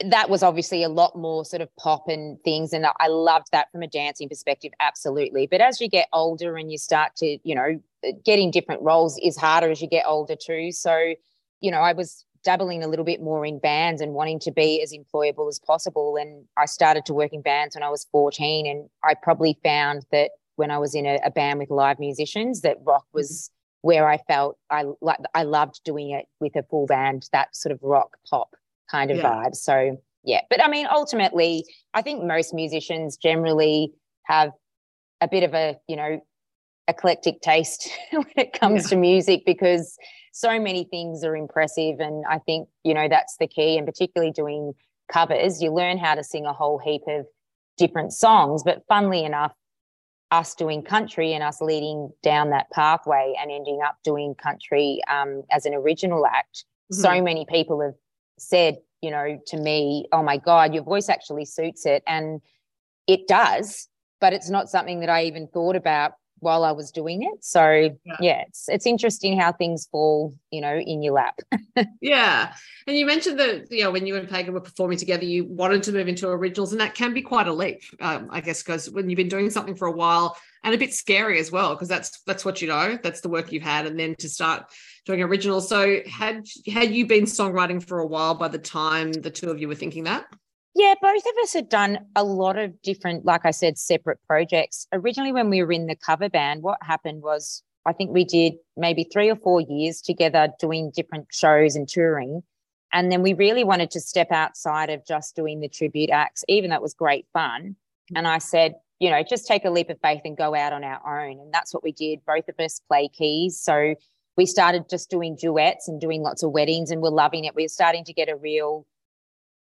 that 0.03 0.29
was 0.29 0.41
obviously 0.41 0.83
a 0.83 0.89
lot 0.89 1.15
more 1.15 1.45
sort 1.45 1.61
of 1.61 1.69
pop 1.75 2.07
and 2.07 2.41
things 2.43 2.73
and 2.73 2.87
i 2.99 3.07
loved 3.07 3.45
that 3.51 3.71
from 3.71 3.83
a 3.83 3.87
dancing 3.87 4.27
perspective 4.27 4.71
absolutely 4.79 5.45
but 5.45 5.61
as 5.61 5.79
you 5.79 5.87
get 5.87 6.07
older 6.11 6.57
and 6.57 6.71
you 6.71 6.77
start 6.79 7.15
to 7.15 7.37
you 7.43 7.53
know 7.53 7.79
getting 8.25 8.49
different 8.49 8.81
roles 8.81 9.19
is 9.21 9.37
harder 9.37 9.69
as 9.69 9.79
you 9.79 9.87
get 9.87 10.03
older 10.07 10.35
too 10.35 10.71
so 10.71 11.13
you 11.59 11.69
know 11.69 11.81
i 11.81 11.93
was 11.93 12.25
dabbling 12.43 12.83
a 12.83 12.87
little 12.87 13.05
bit 13.05 13.21
more 13.21 13.45
in 13.45 13.59
bands 13.59 14.01
and 14.01 14.13
wanting 14.13 14.39
to 14.39 14.51
be 14.51 14.81
as 14.81 14.93
employable 14.93 15.47
as 15.47 15.59
possible. 15.59 16.17
And 16.17 16.45
I 16.57 16.65
started 16.65 17.05
to 17.05 17.13
work 17.13 17.33
in 17.33 17.41
bands 17.41 17.75
when 17.75 17.83
I 17.83 17.89
was 17.89 18.05
14. 18.11 18.65
And 18.67 18.89
I 19.03 19.13
probably 19.13 19.57
found 19.63 20.05
that 20.11 20.31
when 20.55 20.71
I 20.71 20.77
was 20.77 20.95
in 20.95 21.05
a, 21.05 21.19
a 21.25 21.31
band 21.31 21.59
with 21.59 21.69
live 21.69 21.99
musicians, 21.99 22.61
that 22.61 22.77
rock 22.83 23.05
was 23.13 23.49
mm-hmm. 23.49 23.87
where 23.87 24.07
I 24.07 24.17
felt 24.17 24.57
I 24.69 24.85
like 25.01 25.19
I 25.33 25.43
loved 25.43 25.81
doing 25.83 26.11
it 26.11 26.25
with 26.39 26.55
a 26.55 26.63
full 26.63 26.85
band, 26.87 27.27
that 27.31 27.55
sort 27.55 27.71
of 27.71 27.79
rock 27.81 28.17
pop 28.29 28.55
kind 28.89 29.11
of 29.11 29.17
yeah. 29.17 29.23
vibe. 29.23 29.55
So 29.55 29.97
yeah. 30.23 30.41
But 30.49 30.63
I 30.63 30.67
mean, 30.67 30.87
ultimately, 30.91 31.65
I 31.93 32.01
think 32.01 32.23
most 32.23 32.53
musicians 32.53 33.17
generally 33.17 33.93
have 34.25 34.51
a 35.19 35.27
bit 35.27 35.43
of 35.43 35.53
a, 35.53 35.77
you 35.87 35.95
know, 35.95 36.21
eclectic 36.91 37.41
taste 37.41 37.89
when 38.11 38.25
it 38.35 38.53
comes 38.53 38.83
yeah. 38.83 38.89
to 38.89 38.95
music 38.97 39.43
because 39.45 39.97
so 40.31 40.59
many 40.59 40.83
things 40.85 41.23
are 41.23 41.35
impressive. 41.35 41.99
And 41.99 42.23
I 42.29 42.39
think, 42.39 42.69
you 42.83 42.93
know, 42.93 43.07
that's 43.09 43.37
the 43.37 43.47
key. 43.47 43.77
And 43.77 43.85
particularly 43.85 44.31
doing 44.31 44.73
covers, 45.11 45.61
you 45.61 45.73
learn 45.73 45.97
how 45.97 46.15
to 46.15 46.23
sing 46.23 46.45
a 46.45 46.53
whole 46.53 46.79
heap 46.79 47.01
of 47.07 47.25
different 47.77 48.13
songs. 48.13 48.63
But 48.63 48.83
funnily 48.87 49.25
enough, 49.25 49.53
us 50.31 50.55
doing 50.55 50.81
country 50.81 51.33
and 51.33 51.43
us 51.43 51.59
leading 51.59 52.11
down 52.23 52.51
that 52.51 52.69
pathway 52.71 53.33
and 53.39 53.51
ending 53.51 53.81
up 53.85 53.97
doing 54.03 54.33
country 54.35 55.01
um, 55.09 55.43
as 55.51 55.65
an 55.65 55.73
original 55.73 56.25
act, 56.25 56.63
mm-hmm. 56.91 57.01
so 57.01 57.21
many 57.21 57.45
people 57.49 57.81
have 57.81 57.95
said, 58.39 58.77
you 59.01 59.11
know, 59.11 59.39
to 59.47 59.57
me, 59.57 60.07
oh 60.13 60.23
my 60.23 60.37
God, 60.37 60.73
your 60.73 60.83
voice 60.83 61.09
actually 61.09 61.45
suits 61.45 61.85
it. 61.85 62.03
And 62.07 62.39
it 63.07 63.27
does, 63.27 63.89
but 64.21 64.31
it's 64.31 64.49
not 64.49 64.69
something 64.69 65.01
that 65.01 65.09
I 65.09 65.23
even 65.23 65.47
thought 65.47 65.75
about 65.75 66.13
while 66.41 66.63
I 66.63 66.71
was 66.71 66.91
doing 66.91 67.23
it. 67.23 67.43
So 67.43 67.95
yeah. 68.03 68.15
yeah, 68.19 68.43
it's 68.47 68.67
it's 68.67 68.85
interesting 68.85 69.39
how 69.39 69.51
things 69.51 69.87
fall, 69.91 70.35
you 70.51 70.59
know, 70.59 70.75
in 70.75 71.01
your 71.01 71.13
lap. 71.13 71.39
yeah. 72.01 72.53
And 72.87 72.97
you 72.97 73.05
mentioned 73.05 73.39
that, 73.39 73.71
you 73.71 73.83
know, 73.83 73.91
when 73.91 74.05
you 74.05 74.15
and 74.17 74.27
Pagan 74.27 74.53
were 74.53 74.59
performing 74.59 74.97
together, 74.97 75.23
you 75.23 75.45
wanted 75.45 75.83
to 75.83 75.91
move 75.91 76.07
into 76.07 76.27
originals, 76.27 76.71
and 76.71 76.81
that 76.81 76.95
can 76.95 77.13
be 77.13 77.21
quite 77.21 77.47
a 77.47 77.53
leap, 77.53 77.83
um, 78.01 78.27
I 78.31 78.41
guess, 78.41 78.61
because 78.63 78.89
when 78.89 79.09
you've 79.09 79.17
been 79.17 79.29
doing 79.29 79.49
something 79.49 79.75
for 79.75 79.87
a 79.87 79.91
while 79.91 80.35
and 80.63 80.73
a 80.73 80.77
bit 80.77 80.93
scary 80.93 81.39
as 81.39 81.51
well, 81.51 81.75
because 81.75 81.87
that's 81.87 82.21
that's 82.23 82.43
what 82.43 82.61
you 82.61 82.67
know, 82.67 82.97
that's 83.01 83.21
the 83.21 83.29
work 83.29 83.51
you've 83.51 83.63
had, 83.63 83.85
and 83.85 83.99
then 83.99 84.15
to 84.15 84.27
start 84.27 84.65
doing 85.05 85.21
originals. 85.21 85.69
So 85.69 86.01
had 86.07 86.45
had 86.67 86.91
you 86.91 87.05
been 87.05 87.25
songwriting 87.25 87.85
for 87.87 87.99
a 87.99 88.07
while 88.07 88.33
by 88.33 88.47
the 88.47 88.59
time 88.59 89.13
the 89.13 89.31
two 89.31 89.51
of 89.51 89.61
you 89.61 89.67
were 89.67 89.75
thinking 89.75 90.05
that? 90.05 90.25
Yeah, 90.73 90.93
both 91.01 91.23
of 91.25 91.33
us 91.43 91.53
had 91.53 91.67
done 91.67 91.99
a 92.15 92.23
lot 92.23 92.57
of 92.57 92.81
different, 92.81 93.25
like 93.25 93.45
I 93.45 93.51
said, 93.51 93.77
separate 93.77 94.19
projects. 94.25 94.87
Originally, 94.93 95.33
when 95.33 95.49
we 95.49 95.61
were 95.63 95.71
in 95.71 95.87
the 95.87 95.95
cover 95.95 96.29
band, 96.29 96.63
what 96.63 96.77
happened 96.81 97.23
was 97.23 97.63
I 97.85 97.93
think 97.93 98.11
we 98.11 98.23
did 98.23 98.53
maybe 98.77 99.03
three 99.03 99.29
or 99.29 99.35
four 99.35 99.61
years 99.61 100.01
together 100.01 100.49
doing 100.59 100.91
different 100.95 101.27
shows 101.31 101.75
and 101.75 101.87
touring. 101.87 102.43
And 102.93 103.11
then 103.11 103.21
we 103.21 103.33
really 103.33 103.63
wanted 103.63 103.91
to 103.91 103.99
step 103.99 104.31
outside 104.31 104.89
of 104.89 105.05
just 105.05 105.35
doing 105.35 105.59
the 105.59 105.69
tribute 105.69 106.09
acts, 106.09 106.43
even 106.47 106.69
though 106.69 106.75
it 106.75 106.81
was 106.81 106.93
great 106.93 107.25
fun. 107.33 107.75
Mm. 108.11 108.17
And 108.17 108.27
I 108.27 108.37
said, 108.37 108.75
you 108.99 109.09
know, 109.09 109.23
just 109.27 109.47
take 109.47 109.65
a 109.65 109.69
leap 109.69 109.89
of 109.89 109.97
faith 110.01 110.21
and 110.25 110.37
go 110.37 110.53
out 110.53 110.73
on 110.73 110.83
our 110.83 111.25
own. 111.25 111.39
And 111.39 111.53
that's 111.53 111.73
what 111.73 111.83
we 111.83 111.91
did. 111.91 112.19
Both 112.25 112.47
of 112.49 112.59
us 112.59 112.81
play 112.87 113.07
keys. 113.07 113.59
So 113.59 113.95
we 114.37 114.45
started 114.45 114.89
just 114.89 115.09
doing 115.09 115.35
duets 115.35 115.87
and 115.87 115.99
doing 115.99 116.21
lots 116.21 116.43
of 116.43 116.51
weddings 116.51 116.91
and 116.91 117.01
we're 117.01 117.09
loving 117.09 117.45
it. 117.45 117.55
We 117.55 117.63
we're 117.63 117.69
starting 117.69 118.03
to 118.05 118.13
get 118.13 118.29
a 118.29 118.35
real 118.35 118.85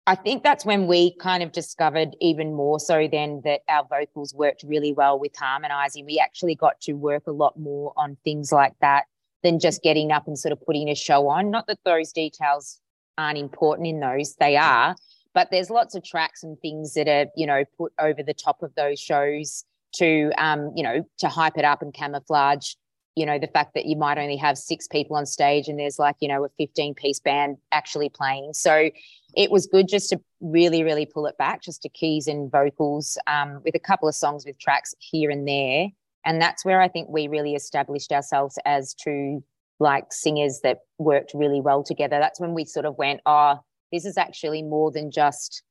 I 0.06 0.14
think 0.14 0.42
that's 0.42 0.66
when 0.66 0.87
we 0.87 1.14
kind 1.16 1.42
of 1.42 1.52
discovered 1.52 2.14
even 2.20 2.54
more 2.54 2.78
so 2.78 3.08
then 3.11 3.40
that 3.44 3.62
our 3.68 3.87
vocals 3.88 4.34
worked 4.34 4.62
really 4.62 4.92
well 4.92 5.18
with 5.18 5.34
harmonizing. 5.34 6.04
We 6.04 6.18
actually 6.18 6.54
got 6.54 6.78
to 6.82 6.92
work 6.92 7.26
a 7.26 7.32
lot 7.32 7.58
more 7.58 7.94
on 7.96 8.18
things 8.23 8.52
like 8.52 8.75
that 8.82 9.04
than 9.42 9.58
just 9.58 9.82
getting 9.82 10.12
up 10.12 10.26
and 10.26 10.38
sort 10.38 10.52
of 10.52 10.61
putting 10.64 10.90
a 10.90 10.94
show 10.94 11.28
on. 11.28 11.50
Not 11.50 11.66
that 11.68 11.78
those 11.87 12.12
details 12.12 12.80
aren't 13.16 13.38
important 13.38 13.88
in 13.88 14.00
those, 14.00 14.34
they 14.34 14.56
are, 14.56 14.94
but 15.32 15.49
there's 15.50 15.70
lots 15.70 15.94
of 15.94 16.04
tracks 16.04 16.42
and 16.42 16.58
things 16.61 16.92
that 16.94 17.08
are, 17.08 17.26
you 17.34 17.46
know, 17.46 17.64
put 17.78 17.92
over 17.99 18.23
the 18.23 18.34
top 18.34 18.62
of 18.62 18.75
those 18.75 19.00
shows 19.00 19.64
to, 19.94 20.32
um, 20.37 20.73
you 20.76 20.82
know, 20.82 21.06
to 21.18 21.28
hype 21.28 21.56
it 21.56 21.64
up 21.64 21.80
and 21.80 21.94
camouflage 21.94 22.75
you 23.16 23.25
know 23.26 23.38
the 23.38 23.47
fact 23.47 23.75
that 23.75 23.87
you 23.87 23.97
might 23.97 24.18
only 24.18 24.37
have 24.37 24.59
six 24.59 24.88
people 24.88 25.16
on 25.16 25.26
stage 25.26 25.68
and 25.68 25.78
there's 25.78 25.99
like 25.99 26.16
you 26.21 26.28
know 26.28 26.44
a 26.44 26.49
15 26.59 26.94
piece 26.94 27.21
band 27.21 27.56
actually 27.73 28.09
playing. 28.09 28.52
So 28.52 28.90
it 29.37 29.50
was 29.50 29.66
good 29.66 29.88
just 29.88 30.11
to 30.11 30.21
really 30.40 30.83
really 30.83 31.06
pull 31.06 31.26
it 31.26 31.37
back 31.38 31.62
just 31.62 31.83
to 31.83 31.88
keys 31.88 32.26
and 32.26 32.50
vocals 32.50 33.18
um, 33.26 33.61
with 33.64 33.75
a 33.75 33.80
couple 33.80 34.09
of 34.09 34.14
songs 34.14 34.44
with 34.44 34.59
tracks 34.59 34.94
here 34.99 35.30
and 35.30 35.47
there. 35.47 35.88
And 36.26 36.40
that's 36.40 36.64
where 36.64 36.80
i 36.80 36.88
think 36.88 37.09
we 37.09 37.28
really 37.28 37.54
established 37.54 38.12
ourselves 38.12 38.59
as 38.64 38.94
two 38.94 39.44
like 39.80 40.12
singers 40.12 40.61
that 40.62 40.78
worked 40.99 41.33
really 41.35 41.61
well 41.61 41.83
together. 41.83 42.18
That's 42.18 42.40
when 42.40 42.54
we 42.54 42.64
sort 42.64 42.87
of 42.87 42.97
went 42.97 43.21
oh 43.26 43.61
this 43.92 44.04
is 44.04 44.18
actually 44.18 44.62
more 44.62 44.90
than 44.90 45.11
just 45.11 45.62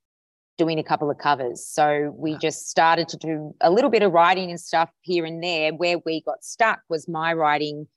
doing 0.58 0.80
a 0.80 0.84
couple 0.84 1.10
of 1.10 1.18
covers. 1.18 1.66
So 1.66 2.14
we 2.16 2.38
just 2.38 2.70
started 2.70 3.08
to 3.10 3.18
do 3.18 3.56
a 3.62 3.72
little 3.72 3.90
bit 3.90 4.04
of 4.04 4.12
writing 4.12 4.50
and 4.50 4.60
stuff 4.60 4.90
here 5.02 5.26
and 5.26 5.44
there. 5.44 5.74
Where 5.74 5.98
we 6.06 6.22
got 6.22 6.44
stuck 6.44 6.82
was 6.90 7.08
my 7.08 7.34
writing 7.34 7.88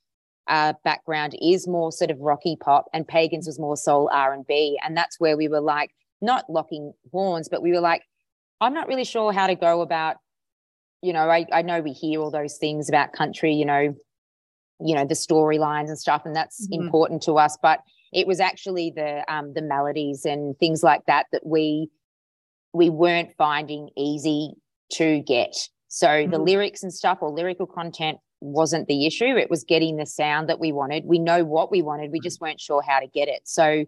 uh, 0.48 0.74
background 0.84 1.36
is 1.42 1.66
more 1.66 1.92
sort 1.92 2.10
of 2.10 2.18
rocky 2.20 2.56
pop, 2.60 2.86
and 2.92 3.06
Pagans 3.06 3.46
was 3.46 3.58
more 3.58 3.76
soul 3.76 4.08
R 4.12 4.32
and 4.32 4.46
B, 4.46 4.78
and 4.84 4.96
that's 4.96 5.20
where 5.20 5.36
we 5.36 5.48
were 5.48 5.60
like 5.60 5.90
not 6.22 6.48
locking 6.48 6.92
horns, 7.12 7.48
but 7.48 7.62
we 7.62 7.72
were 7.72 7.80
like, 7.80 8.02
I'm 8.60 8.72
not 8.72 8.88
really 8.88 9.04
sure 9.04 9.32
how 9.32 9.46
to 9.46 9.54
go 9.54 9.82
about. 9.82 10.16
You 11.02 11.12
know, 11.12 11.28
I, 11.28 11.44
I 11.52 11.62
know 11.62 11.80
we 11.80 11.92
hear 11.92 12.20
all 12.20 12.30
those 12.30 12.56
things 12.56 12.88
about 12.88 13.12
country, 13.12 13.52
you 13.52 13.66
know, 13.66 13.94
you 14.80 14.94
know 14.94 15.04
the 15.04 15.14
storylines 15.14 15.88
and 15.88 15.98
stuff, 15.98 16.22
and 16.24 16.34
that's 16.34 16.66
mm-hmm. 16.66 16.84
important 16.84 17.22
to 17.24 17.34
us. 17.38 17.58
But 17.60 17.80
it 18.12 18.26
was 18.26 18.40
actually 18.40 18.92
the 18.94 19.24
um, 19.32 19.52
the 19.54 19.62
melodies 19.62 20.24
and 20.24 20.56
things 20.58 20.82
like 20.82 21.02
that 21.06 21.26
that 21.32 21.46
we 21.46 21.90
we 22.76 22.90
weren't 22.90 23.30
finding 23.36 23.88
easy 23.96 24.52
to 24.92 25.20
get. 25.20 25.56
So 25.88 26.06
mm-hmm. 26.06 26.30
the 26.30 26.38
lyrics 26.38 26.82
and 26.82 26.92
stuff 26.92 27.18
or 27.20 27.30
lyrical 27.30 27.66
content 27.66 28.18
wasn't 28.40 28.86
the 28.86 29.06
issue. 29.06 29.36
It 29.36 29.50
was 29.50 29.64
getting 29.64 29.96
the 29.96 30.06
sound 30.06 30.48
that 30.48 30.60
we 30.60 30.72
wanted. 30.72 31.04
We 31.06 31.18
know 31.18 31.44
what 31.44 31.70
we 31.70 31.80
wanted. 31.80 32.12
We 32.12 32.20
just 32.20 32.40
weren't 32.40 32.60
sure 32.60 32.82
how 32.82 33.00
to 33.00 33.06
get 33.06 33.28
it. 33.28 33.40
So 33.44 33.86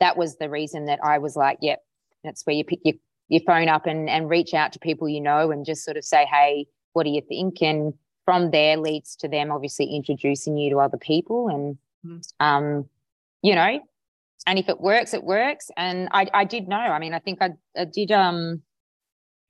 that 0.00 0.18
was 0.18 0.36
the 0.36 0.50
reason 0.50 0.84
that 0.86 1.00
I 1.02 1.18
was 1.18 1.34
like, 1.34 1.58
yep, 1.62 1.80
that's 2.22 2.44
where 2.44 2.54
you 2.54 2.62
pick 2.62 2.80
your, 2.84 2.96
your 3.28 3.40
phone 3.46 3.68
up 3.68 3.86
and, 3.86 4.10
and 4.10 4.28
reach 4.28 4.52
out 4.52 4.72
to 4.74 4.78
people 4.78 5.08
you 5.08 5.20
know 5.20 5.50
and 5.50 5.64
just 5.64 5.84
sort 5.84 5.96
of 5.96 6.04
say, 6.04 6.26
hey, 6.26 6.66
what 6.92 7.04
do 7.04 7.10
you 7.10 7.22
think? 7.26 7.62
And 7.62 7.94
from 8.26 8.50
there 8.50 8.76
leads 8.76 9.16
to 9.16 9.28
them 9.28 9.50
obviously 9.50 9.86
introducing 9.86 10.58
you 10.58 10.70
to 10.70 10.80
other 10.80 10.98
people 10.98 11.48
and 11.48 11.78
mm-hmm. 12.04 12.46
um, 12.46 12.86
you 13.42 13.54
know, 13.54 13.80
and 14.46 14.58
if 14.58 14.68
it 14.68 14.80
works, 14.80 15.12
it 15.12 15.24
works. 15.24 15.70
And 15.76 16.08
I, 16.12 16.28
I 16.32 16.44
did 16.44 16.68
know. 16.68 16.76
I 16.76 16.98
mean, 16.98 17.14
I 17.14 17.18
think 17.18 17.42
I, 17.42 17.50
I 17.76 17.84
did 17.84 18.12
um 18.12 18.62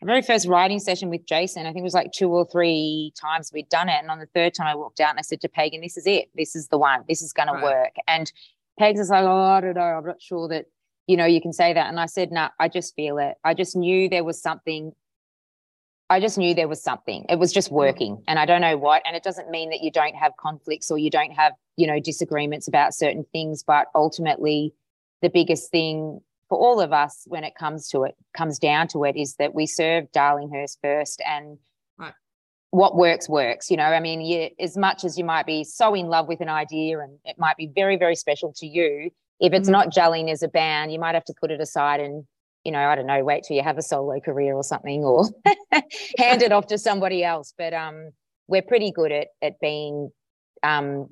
a 0.03 0.07
very 0.07 0.23
first 0.23 0.47
writing 0.47 0.79
session 0.79 1.09
with 1.09 1.27
Jason. 1.27 1.67
I 1.67 1.71
think 1.71 1.79
it 1.79 1.83
was 1.83 1.95
like 1.95 2.13
two 2.13 2.29
or 2.29 2.47
three 2.51 3.13
times 3.19 3.51
we'd 3.53 3.69
done 3.69 3.89
it. 3.89 3.99
And 4.01 4.11
on 4.11 4.19
the 4.19 4.29
third 4.35 4.55
time, 4.55 4.67
I 4.67 4.75
walked 4.75 5.01
out 5.01 5.11
and 5.11 5.19
I 5.19 5.23
said 5.23 5.41
to 5.43 5.49
Pagan, 5.49 5.81
"This 5.81 5.97
is 5.97 6.07
it. 6.07 6.29
This 6.35 6.57
is 6.57 6.69
the 6.69 6.79
one. 6.79 7.05
This 7.09 7.23
is 7.23 7.33
going 7.33 7.49
right. 7.49 7.61
to 7.61 7.65
work." 7.65 7.95
And 8.07 8.31
Pagan's 8.79 9.11
like, 9.11 9.25
"Oh, 9.25 9.37
I 9.37 9.61
don't 9.61 9.75
know. 9.75 9.83
I'm 9.83 10.07
not 10.07 10.21
sure 10.21 10.49
that." 10.49 10.67
You 11.09 11.17
know, 11.17 11.25
you 11.25 11.41
can 11.41 11.53
say 11.53 11.73
that. 11.73 11.89
And 11.89 12.01
I 12.01 12.07
said, 12.07 12.33
no, 12.33 12.41
nah, 12.41 12.49
I 12.59 12.67
just 12.67 12.97
feel 12.97 13.19
it. 13.19 13.37
I 13.45 13.55
just 13.55 13.77
knew 13.77 14.09
there 14.09 14.25
was 14.25 14.43
something 14.43 14.91
I 16.09 16.21
just 16.21 16.39
knew 16.39 16.55
there 16.55 16.69
was 16.69 16.83
something. 16.83 17.27
It 17.29 17.39
was 17.39 17.53
just 17.53 17.71
mm. 17.71 17.75
working. 17.75 18.23
And 18.29 18.39
I 18.39 18.47
don't 18.47 18.61
know 18.61 18.77
what. 18.77 19.03
And 19.05 19.17
it 19.17 19.23
doesn't 19.23 19.51
mean 19.51 19.71
that 19.71 19.83
you 19.83 19.91
don't 19.91 20.15
have 20.15 20.33
conflicts 20.39 20.91
or 20.91 20.99
you 20.99 21.11
don't 21.11 21.33
have, 21.33 21.53
you 21.77 21.87
know, 21.87 21.99
disagreements 21.99 22.69
about 22.69 22.95
certain 22.95 23.25
things. 23.33 23.65
But 23.67 23.89
ultimately, 23.95 24.73
the 25.23 25.31
biggest 25.31 25.71
thing 25.71 26.21
for 26.49 26.59
all 26.59 26.81
of 26.81 26.93
us 26.93 27.25
when 27.27 27.45
it 27.45 27.55
comes 27.55 27.89
to 27.89 28.05
it 28.05 28.15
comes 28.37 28.59
down 28.59 28.89
to 28.89 29.05
it 29.05 29.17
is 29.17 29.37
that 29.37 29.55
we 29.55 29.67
serve 29.67 30.11
Darlinghurst 30.13 30.79
first 30.83 31.21
and 31.27 31.59
right. 31.99 32.13
what 32.71 32.97
works 32.97 33.29
works 33.29 33.71
you 33.71 33.77
know 33.77 33.85
i 33.85 34.01
mean 34.01 34.21
you, 34.21 34.51
as 34.61 34.77
much 34.77 35.05
as 35.05 35.19
you 35.19 35.25
might 35.25 35.47
be 35.47 35.65
so 35.65 35.95
in 35.95 36.07
love 36.07 36.29
with 36.29 36.41
an 36.41 36.49
idea 36.49 36.99
and 37.01 37.19
it 37.25 37.37
might 37.39 37.57
be 37.57 37.71
very 37.75 37.97
very 37.97 38.15
special 38.15 38.53
to 38.57 38.67
you 38.67 39.11
if 39.41 39.53
it's 39.53 39.69
mm-hmm. 39.69 39.73
not 39.73 39.93
gelling 39.93 40.31
as 40.31 40.43
a 40.43 40.49
band 40.49 40.93
you 40.93 40.99
might 40.99 41.15
have 41.15 41.25
to 41.25 41.35
put 41.41 41.51
it 41.51 41.61
aside 41.61 42.01
and 42.01 42.25
you 42.65 42.73
know 42.73 42.87
i 42.89 42.95
don't 42.95 43.07
know 43.07 43.25
wait 43.25 43.45
till 43.45 43.57
you 43.57 43.63
have 43.63 43.79
a 43.79 43.83
solo 43.83 44.21
career 44.21 44.55
or 44.55 44.63
something 44.63 45.05
or 45.05 45.25
hand 46.19 46.43
it 46.43 46.53
off 46.53 46.67
to 46.67 46.79
somebody 46.79 47.25
else 47.25 47.53
but 47.59 47.73
um 47.73 48.11
we're 48.49 48.63
pretty 48.63 48.93
good 48.93 49.13
at 49.13 49.29
at 49.43 49.59
being 49.61 50.11
um 50.63 51.09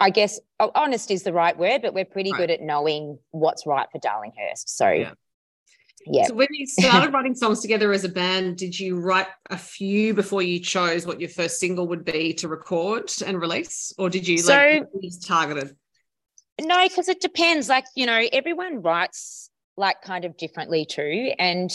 I 0.00 0.08
guess 0.10 0.40
honest 0.74 1.10
is 1.10 1.22
the 1.22 1.32
right 1.32 1.56
word, 1.56 1.82
but 1.82 1.92
we're 1.92 2.06
pretty 2.06 2.32
right. 2.32 2.38
good 2.38 2.50
at 2.50 2.62
knowing 2.62 3.18
what's 3.32 3.66
right 3.66 3.86
for 3.92 3.98
Darlinghurst. 3.98 4.66
So, 4.66 4.88
yeah. 4.88 5.12
yeah. 6.06 6.26
So, 6.26 6.34
when 6.34 6.48
you 6.52 6.66
started 6.66 7.12
writing 7.12 7.34
songs 7.34 7.60
together 7.60 7.92
as 7.92 8.04
a 8.04 8.08
band, 8.08 8.56
did 8.56 8.78
you 8.78 8.98
write 8.98 9.28
a 9.50 9.58
few 9.58 10.14
before 10.14 10.40
you 10.40 10.58
chose 10.58 11.06
what 11.06 11.20
your 11.20 11.28
first 11.28 11.60
single 11.60 11.86
would 11.88 12.04
be 12.04 12.32
to 12.34 12.48
record 12.48 13.12
and 13.24 13.40
release, 13.40 13.92
or 13.98 14.08
did 14.08 14.26
you 14.26 14.38
so, 14.38 14.54
like 14.54 15.12
targeted? 15.22 15.76
No, 16.58 16.88
because 16.88 17.08
it 17.08 17.20
depends. 17.20 17.68
Like 17.68 17.84
you 17.94 18.06
know, 18.06 18.26
everyone 18.32 18.80
writes 18.80 19.50
like 19.76 20.00
kind 20.00 20.24
of 20.24 20.36
differently 20.38 20.86
too, 20.86 21.32
and 21.38 21.70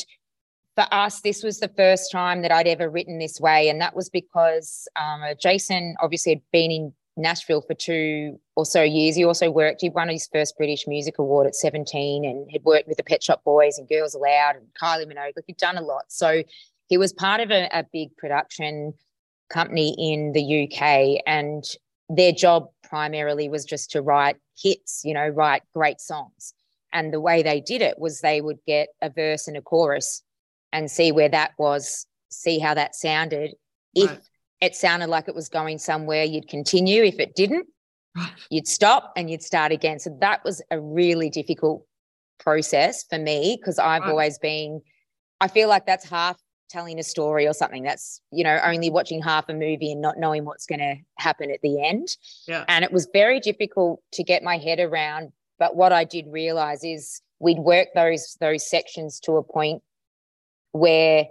for 0.73 0.85
us, 0.91 1.21
this 1.21 1.43
was 1.43 1.59
the 1.59 1.71
first 1.77 2.11
time 2.11 2.41
that 2.41 2.51
I'd 2.51 2.67
ever 2.67 2.89
written 2.89 3.19
this 3.19 3.39
way, 3.39 3.69
and 3.69 3.79
that 3.81 3.95
was 3.95 4.09
because 4.09 4.87
um, 4.95 5.21
Jason 5.39 5.95
obviously 6.01 6.33
had 6.33 6.41
been 6.51 6.71
in 6.71 6.93
Nashville 7.17 7.61
for 7.61 7.73
two 7.73 8.39
or 8.55 8.65
so 8.65 8.81
years. 8.81 9.15
He 9.15 9.23
also 9.23 9.49
worked, 9.49 9.81
he 9.81 9.89
won 9.89 10.09
his 10.09 10.27
first 10.31 10.57
British 10.57 10.85
Music 10.87 11.17
Award 11.17 11.47
at 11.47 11.55
17 11.55 12.25
and 12.25 12.49
had 12.51 12.63
worked 12.63 12.87
with 12.87 12.97
the 12.97 13.03
Pet 13.03 13.23
Shop 13.23 13.43
Boys 13.43 13.77
and 13.77 13.87
Girls 13.87 14.13
Aloud 14.13 14.55
and 14.55 14.67
Kylie 14.81 15.05
Minogue. 15.05 15.33
Like 15.35 15.45
he'd 15.47 15.57
done 15.57 15.77
a 15.77 15.81
lot. 15.81 16.05
So 16.09 16.43
he 16.87 16.97
was 16.97 17.13
part 17.13 17.41
of 17.41 17.51
a, 17.51 17.69
a 17.73 17.85
big 17.91 18.15
production 18.17 18.93
company 19.49 19.95
in 19.97 20.33
the 20.33 20.63
UK 20.63 21.21
and 21.25 21.63
their 22.09 22.31
job 22.31 22.69
primarily 22.83 23.49
was 23.49 23.65
just 23.65 23.91
to 23.91 24.01
write 24.01 24.37
hits, 24.57 25.01
you 25.03 25.13
know, 25.13 25.27
write 25.27 25.63
great 25.73 25.99
songs. 25.99 26.53
And 26.93 27.13
the 27.13 27.19
way 27.19 27.43
they 27.43 27.61
did 27.61 27.81
it 27.81 27.99
was 27.99 28.21
they 28.21 28.41
would 28.41 28.59
get 28.65 28.89
a 29.01 29.09
verse 29.09 29.47
and 29.47 29.57
a 29.57 29.61
chorus 29.61 30.23
and 30.71 30.89
see 30.89 31.11
where 31.11 31.29
that 31.29 31.51
was, 31.57 32.05
see 32.29 32.59
how 32.59 32.73
that 32.73 32.95
sounded. 32.95 33.55
If 33.93 34.11
it 34.61 34.75
sounded 34.75 35.07
like 35.07 35.27
it 35.27 35.35
was 35.35 35.49
going 35.49 35.77
somewhere, 35.77 36.23
you'd 36.23 36.47
continue. 36.47 37.03
If 37.03 37.19
it 37.19 37.35
didn't, 37.35 37.67
you'd 38.49 38.67
stop 38.67 39.13
and 39.15 39.29
you'd 39.29 39.43
start 39.43 39.71
again. 39.71 39.99
So 39.99 40.15
that 40.21 40.43
was 40.43 40.61
a 40.71 40.79
really 40.79 41.29
difficult 41.29 41.85
process 42.39 43.03
for 43.03 43.17
me 43.17 43.57
because 43.59 43.79
I've 43.79 44.03
right. 44.03 44.09
always 44.09 44.37
been, 44.39 44.81
I 45.41 45.47
feel 45.47 45.69
like 45.69 45.85
that's 45.85 46.07
half 46.07 46.39
telling 46.69 46.99
a 46.99 47.03
story 47.03 47.47
or 47.47 47.53
something. 47.53 47.83
That's, 47.83 48.21
you 48.31 48.43
know, 48.43 48.59
only 48.63 48.89
watching 48.89 49.21
half 49.21 49.49
a 49.49 49.53
movie 49.53 49.91
and 49.91 50.01
not 50.01 50.17
knowing 50.17 50.45
what's 50.45 50.65
going 50.65 50.79
to 50.79 50.95
happen 51.17 51.51
at 51.51 51.61
the 51.61 51.85
end. 51.85 52.17
Yeah. 52.47 52.65
And 52.67 52.83
it 52.83 52.91
was 52.91 53.07
very 53.13 53.39
difficult 53.39 54.01
to 54.13 54.23
get 54.23 54.43
my 54.43 54.57
head 54.57 54.79
around. 54.79 55.31
But 55.59 55.75
what 55.75 55.93
I 55.93 56.03
did 56.03 56.25
realize 56.27 56.83
is 56.83 57.21
we'd 57.39 57.59
work 57.59 57.89
those 57.95 58.37
those 58.39 58.67
sections 58.69 59.19
to 59.21 59.33
a 59.33 59.43
point 59.43 59.81
where 60.71 61.27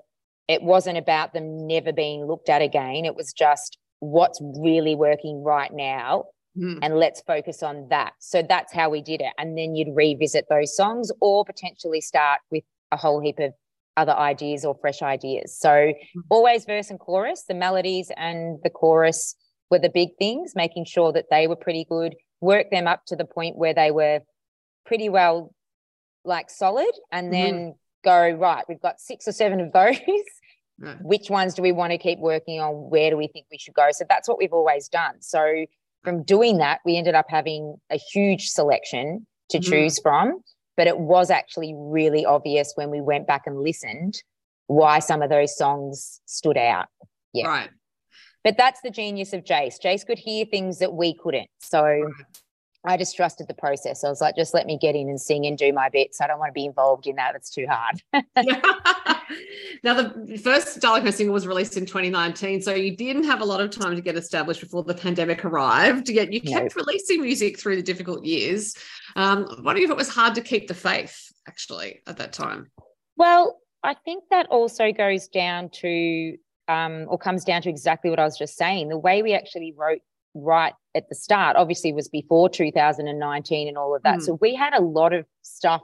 it 0.49 0.63
wasn't 0.63 0.99
about 0.99 1.33
them 1.33 1.67
never 1.67 1.93
being 1.93 2.27
looked 2.27 2.49
at 2.49 2.63
again. 2.63 3.05
It 3.05 3.17
was 3.17 3.33
just 3.33 3.79
what's 4.01 4.41
really 4.43 4.95
working 4.95 5.43
right 5.43 5.73
now. 5.73 6.25
Mm. 6.57 6.79
And 6.83 6.97
let's 6.97 7.21
focus 7.23 7.63
on 7.63 7.89
that. 7.91 8.13
So 8.21 8.43
that's 8.43 8.73
how 8.73 8.91
we 8.91 9.03
did 9.03 9.21
it. 9.21 9.33
And 9.39 9.59
then 9.59 9.75
you'd 9.75 9.95
revisit 9.95 10.47
those 10.49 10.77
songs 10.77 11.11
or 11.21 11.45
potentially 11.45 12.01
start 12.01 12.41
with 12.51 12.63
a 12.93 12.97
whole 12.97 13.21
heap 13.21 13.39
of 13.41 13.53
other 13.97 14.13
ideas 14.13 14.65
or 14.65 14.77
fresh 14.81 15.03
ideas. 15.03 15.59
So 15.59 15.71
mm. 15.71 15.95
always 16.31 16.65
verse 16.65 16.91
and 16.91 17.01
chorus, 17.01 17.45
the 17.49 17.55
melodies 17.55 18.11
and 18.17 18.59
the 18.63 18.71
chorus 18.71 19.35
were 19.71 19.79
the 19.79 19.91
big 19.91 20.11
things, 20.19 20.53
making 20.55 20.85
sure 20.85 21.13
that 21.13 21.27
they 21.31 21.47
were 21.47 21.57
pretty 21.57 21.87
good, 21.89 22.15
work 22.41 22.71
them 22.71 22.87
up 22.87 23.05
to 23.07 23.17
the 23.17 23.25
point 23.25 23.57
where 23.57 23.75
they 23.75 23.91
were 23.91 24.21
pretty 24.85 25.09
well 25.09 25.53
like 26.25 26.51
solid 26.51 26.93
and 27.11 27.27
mm-hmm. 27.27 27.33
then 27.33 27.55
mm 27.55 27.75
go, 28.05 28.31
right, 28.31 28.65
we've 28.69 28.81
got 28.81 29.01
six 29.01 29.27
or 29.27 29.33
seven 29.33 29.61
of 29.61 29.73
those. 29.73 29.99
Right. 30.79 30.97
Which 31.03 31.31
ones 31.31 31.55
do 31.55 31.63
we 31.63 31.73
want 31.73 31.93
to 31.93 31.99
keep 31.99 32.19
working 32.19 32.61
on? 32.61 32.91
Where 32.91 33.11
do 33.11 33.17
we 33.17 33.29
think 33.29 33.47
we 33.51 33.59
should 33.59 33.75
go? 33.75 33.89
So 33.93 34.05
that's 34.09 34.29
what 34.29 34.39
we've 34.39 34.53
always 34.53 34.89
done. 34.89 35.21
So 35.21 35.67
from 36.03 36.23
doing 36.23 36.59
that, 36.59 36.81
we 36.85 36.97
ended 36.97 37.15
up 37.15 37.27
having 37.29 37.77
a 37.91 37.97
huge 37.97 38.49
selection 38.49 39.27
to 39.51 39.59
mm 39.59 39.65
choose 39.65 39.99
from. 39.99 40.41
But 40.77 40.89
it 40.89 40.99
was 40.99 41.31
actually 41.31 41.73
really 41.77 42.27
obvious 42.27 42.73
when 42.75 42.91
we 42.91 43.01
went 43.01 43.29
back 43.29 43.43
and 43.47 43.61
listened 43.61 44.21
why 44.67 44.99
some 44.99 45.23
of 45.23 45.31
those 45.31 45.57
songs 45.57 46.21
stood 46.27 46.57
out. 46.57 46.87
Yeah. 47.33 47.47
Right. 47.47 47.71
But 48.43 48.57
that's 48.57 48.81
the 48.83 48.91
genius 48.91 49.33
of 49.33 49.45
Jace. 49.45 49.77
Jace 49.83 50.05
could 50.05 50.19
hear 50.19 50.45
things 50.45 50.79
that 50.81 50.93
we 50.93 51.15
couldn't. 51.15 51.49
So 51.61 51.83
right. 51.83 52.13
I 52.87 52.97
just 52.99 53.17
trusted 53.17 53.49
the 53.49 53.55
process. 53.55 54.05
I 54.05 54.11
was 54.11 54.21
like, 54.21 54.37
just 54.37 54.53
let 54.53 54.67
me 54.67 54.77
get 54.77 54.95
in 54.95 55.09
and 55.09 55.19
sing 55.19 55.47
and 55.47 55.57
do 55.57 55.73
my 55.73 55.89
bits. 55.89 56.21
I 56.21 56.27
don't 56.27 56.39
want 56.39 56.51
to 56.51 56.53
be 56.53 56.67
involved 56.67 57.07
in 57.07 57.17
that. 57.17 57.35
It's 57.35 57.49
too 57.49 57.67
hard. 57.69 58.03
now, 59.83 59.95
the 59.95 60.41
first 60.43 60.81
Darling 60.81 61.11
single 61.11 61.33
was 61.33 61.47
released 61.47 61.79
in 61.79 61.87
2019. 61.87 62.61
So 62.61 62.75
you 62.75 62.95
didn't 62.95 63.25
have 63.25 63.41
a 63.41 63.45
lot 63.45 63.63
of 63.63 63.71
time 63.71 63.97
to 63.97 64.03
get 64.03 64.17
established 64.17 64.61
before 64.61 64.83
the 64.83 64.95
pandemic 64.95 65.45
arrived, 65.45 66.11
yet 66.11 66.33
you 66.33 66.43
kept 66.43 66.77
releasing 66.77 67.23
music 67.23 67.59
through 67.59 67.77
the 67.77 67.83
difficult 67.83 68.25
years. 68.25 68.77
Um, 69.17 69.47
do 69.47 69.81
you 69.81 69.85
if 69.85 69.91
it 69.91 69.97
was 69.97 70.09
hard 70.09 70.35
to 70.35 70.43
keep 70.43 70.69
the 70.69 70.75
faith, 70.75 71.33
actually, 71.49 72.03
at 72.07 72.19
that 72.19 72.35
time? 72.35 72.71
Well, 73.17 73.61
I 73.83 73.95
think 73.95 74.25
that 74.31 74.47
also 74.51 74.93
goes 74.93 75.29
down 75.29 75.71
to 75.81 76.37
um, 76.69 77.07
or 77.09 77.19
comes 77.19 77.45
down 77.45 77.63
to 77.63 77.71
exactly 77.71 78.11
what 78.11 78.19
I 78.19 78.25
was 78.25 78.39
just 78.39 78.57
saying. 78.57 78.89
The 78.89 78.99
way 78.99 79.23
we 79.23 79.35
actually 79.35 79.75
wrote 79.77 80.01
right 80.35 80.75
at 80.95 81.09
the 81.09 81.15
start, 81.15 81.57
obviously, 81.57 81.93
was 81.93 82.09
before 82.09 82.49
2019 82.49 83.69
and 83.69 83.79
all 83.79 83.95
of 83.95 84.03
that. 84.03 84.19
Mm. 84.19 84.23
So 84.23 84.39
we 84.41 84.55
had 84.55 84.75
a 84.75 84.81
lot 84.81 85.13
of 85.13 85.27
stuff 85.43 85.83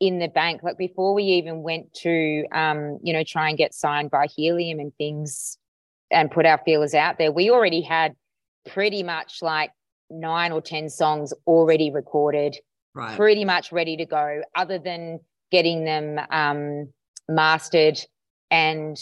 in 0.00 0.18
the 0.18 0.28
bank. 0.28 0.62
Like 0.62 0.78
before 0.78 1.14
we 1.14 1.24
even 1.24 1.62
went 1.62 1.92
to, 2.02 2.44
um, 2.52 2.98
you 3.02 3.12
know, 3.12 3.24
try 3.24 3.48
and 3.48 3.58
get 3.58 3.74
signed 3.74 4.10
by 4.10 4.26
Helium 4.26 4.80
and 4.80 4.94
things 4.96 5.58
and 6.10 6.30
put 6.30 6.46
our 6.46 6.60
feelers 6.64 6.94
out 6.94 7.18
there, 7.18 7.32
we 7.32 7.50
already 7.50 7.80
had 7.80 8.14
pretty 8.66 9.02
much 9.02 9.38
like 9.42 9.70
nine 10.10 10.52
or 10.52 10.60
10 10.60 10.88
songs 10.88 11.32
already 11.46 11.90
recorded, 11.90 12.56
right. 12.94 13.16
pretty 13.16 13.44
much 13.44 13.72
ready 13.72 13.96
to 13.96 14.06
go, 14.06 14.42
other 14.54 14.78
than 14.78 15.20
getting 15.50 15.84
them 15.84 16.18
um, 16.30 16.92
mastered 17.28 17.98
and 18.50 18.98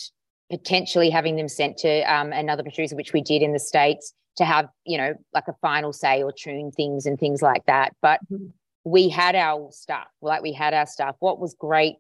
potentially 0.53 1.09
having 1.09 1.37
them 1.37 1.49
sent 1.49 1.79
to 1.79 2.03
um, 2.03 2.31
another 2.31 2.63
producer, 2.63 2.95
which 2.95 3.15
we 3.15 3.23
did 3.23 3.41
in 3.41 3.55
the 3.55 3.59
States, 3.59 4.13
to 4.37 4.45
have, 4.45 4.69
you 4.85 4.99
know, 4.99 5.15
like 5.33 5.49
a 5.49 5.55
final 5.63 5.95
say 5.95 6.23
or 6.23 6.31
tune 6.31 6.71
things 6.71 7.07
and 7.07 7.19
things 7.19 7.41
like 7.41 7.65
that. 7.65 7.97
But 8.03 8.21
mm-hmm. 8.31 8.49
we 8.85 9.09
had 9.09 9.35
our 9.35 9.71
stuff, 9.73 10.07
like 10.21 10.43
we 10.43 10.53
had 10.53 10.75
our 10.75 10.87
stuff. 10.87 11.17
What 11.21 11.41
was 11.41 11.55
great 11.59 11.97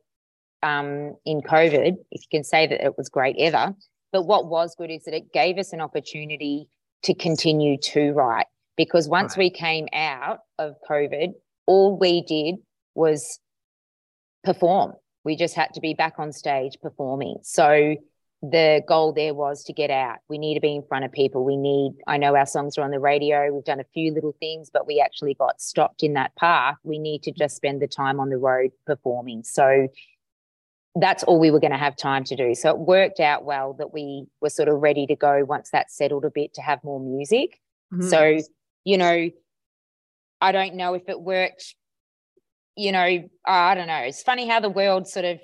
um, 0.62 1.16
in 1.24 1.40
COVID, 1.40 1.96
if 2.10 2.20
you 2.22 2.28
can 2.30 2.44
say 2.44 2.66
that 2.66 2.84
it 2.84 2.98
was 2.98 3.08
great 3.08 3.36
ever, 3.38 3.74
but 4.12 4.24
what 4.24 4.46
was 4.46 4.74
good 4.76 4.90
is 4.90 5.04
that 5.04 5.14
it 5.14 5.32
gave 5.32 5.56
us 5.56 5.72
an 5.72 5.80
opportunity 5.80 6.68
to 7.04 7.14
continue 7.14 7.78
to 7.78 8.12
write. 8.12 8.46
Because 8.76 9.08
once 9.08 9.32
right. 9.32 9.44
we 9.44 9.50
came 9.50 9.88
out 9.94 10.40
of 10.58 10.74
COVID, 10.88 11.32
all 11.66 11.98
we 11.98 12.22
did 12.22 12.56
was 12.94 13.40
perform. 14.44 14.92
We 15.24 15.36
just 15.36 15.54
had 15.54 15.72
to 15.74 15.80
be 15.80 15.94
back 15.94 16.14
on 16.18 16.32
stage 16.32 16.76
performing. 16.82 17.38
So 17.42 17.96
the 18.42 18.82
goal 18.88 19.12
there 19.12 19.34
was 19.34 19.62
to 19.64 19.72
get 19.72 19.90
out. 19.90 20.18
We 20.28 20.36
need 20.36 20.54
to 20.54 20.60
be 20.60 20.74
in 20.74 20.82
front 20.82 21.04
of 21.04 21.12
people. 21.12 21.44
We 21.44 21.56
need, 21.56 21.92
I 22.08 22.16
know 22.16 22.34
our 22.34 22.46
songs 22.46 22.76
are 22.76 22.82
on 22.82 22.90
the 22.90 22.98
radio. 22.98 23.52
We've 23.52 23.64
done 23.64 23.78
a 23.78 23.86
few 23.94 24.12
little 24.12 24.34
things, 24.40 24.68
but 24.72 24.84
we 24.84 25.00
actually 25.00 25.34
got 25.34 25.60
stopped 25.60 26.02
in 26.02 26.14
that 26.14 26.34
path. 26.34 26.74
We 26.82 26.98
need 26.98 27.22
to 27.22 27.30
just 27.30 27.54
spend 27.54 27.80
the 27.80 27.86
time 27.86 28.18
on 28.18 28.30
the 28.30 28.38
road 28.38 28.72
performing. 28.84 29.44
So 29.44 29.86
that's 30.96 31.22
all 31.22 31.38
we 31.38 31.52
were 31.52 31.60
going 31.60 31.72
to 31.72 31.78
have 31.78 31.96
time 31.96 32.24
to 32.24 32.36
do. 32.36 32.54
So 32.56 32.70
it 32.70 32.78
worked 32.78 33.20
out 33.20 33.44
well 33.44 33.74
that 33.74 33.94
we 33.94 34.26
were 34.40 34.50
sort 34.50 34.68
of 34.68 34.80
ready 34.80 35.06
to 35.06 35.14
go 35.14 35.44
once 35.44 35.70
that 35.70 35.92
settled 35.92 36.24
a 36.24 36.30
bit 36.30 36.52
to 36.54 36.62
have 36.62 36.82
more 36.82 36.98
music. 36.98 37.60
Mm-hmm. 37.94 38.08
So, 38.08 38.38
you 38.84 38.98
know, 38.98 39.30
I 40.40 40.52
don't 40.52 40.74
know 40.74 40.94
if 40.94 41.08
it 41.08 41.20
worked, 41.20 41.76
you 42.76 42.90
know, 42.90 43.28
I 43.46 43.74
don't 43.76 43.86
know. 43.86 44.02
It's 44.02 44.22
funny 44.22 44.48
how 44.48 44.58
the 44.58 44.68
world 44.68 45.06
sort 45.06 45.26
of 45.26 45.38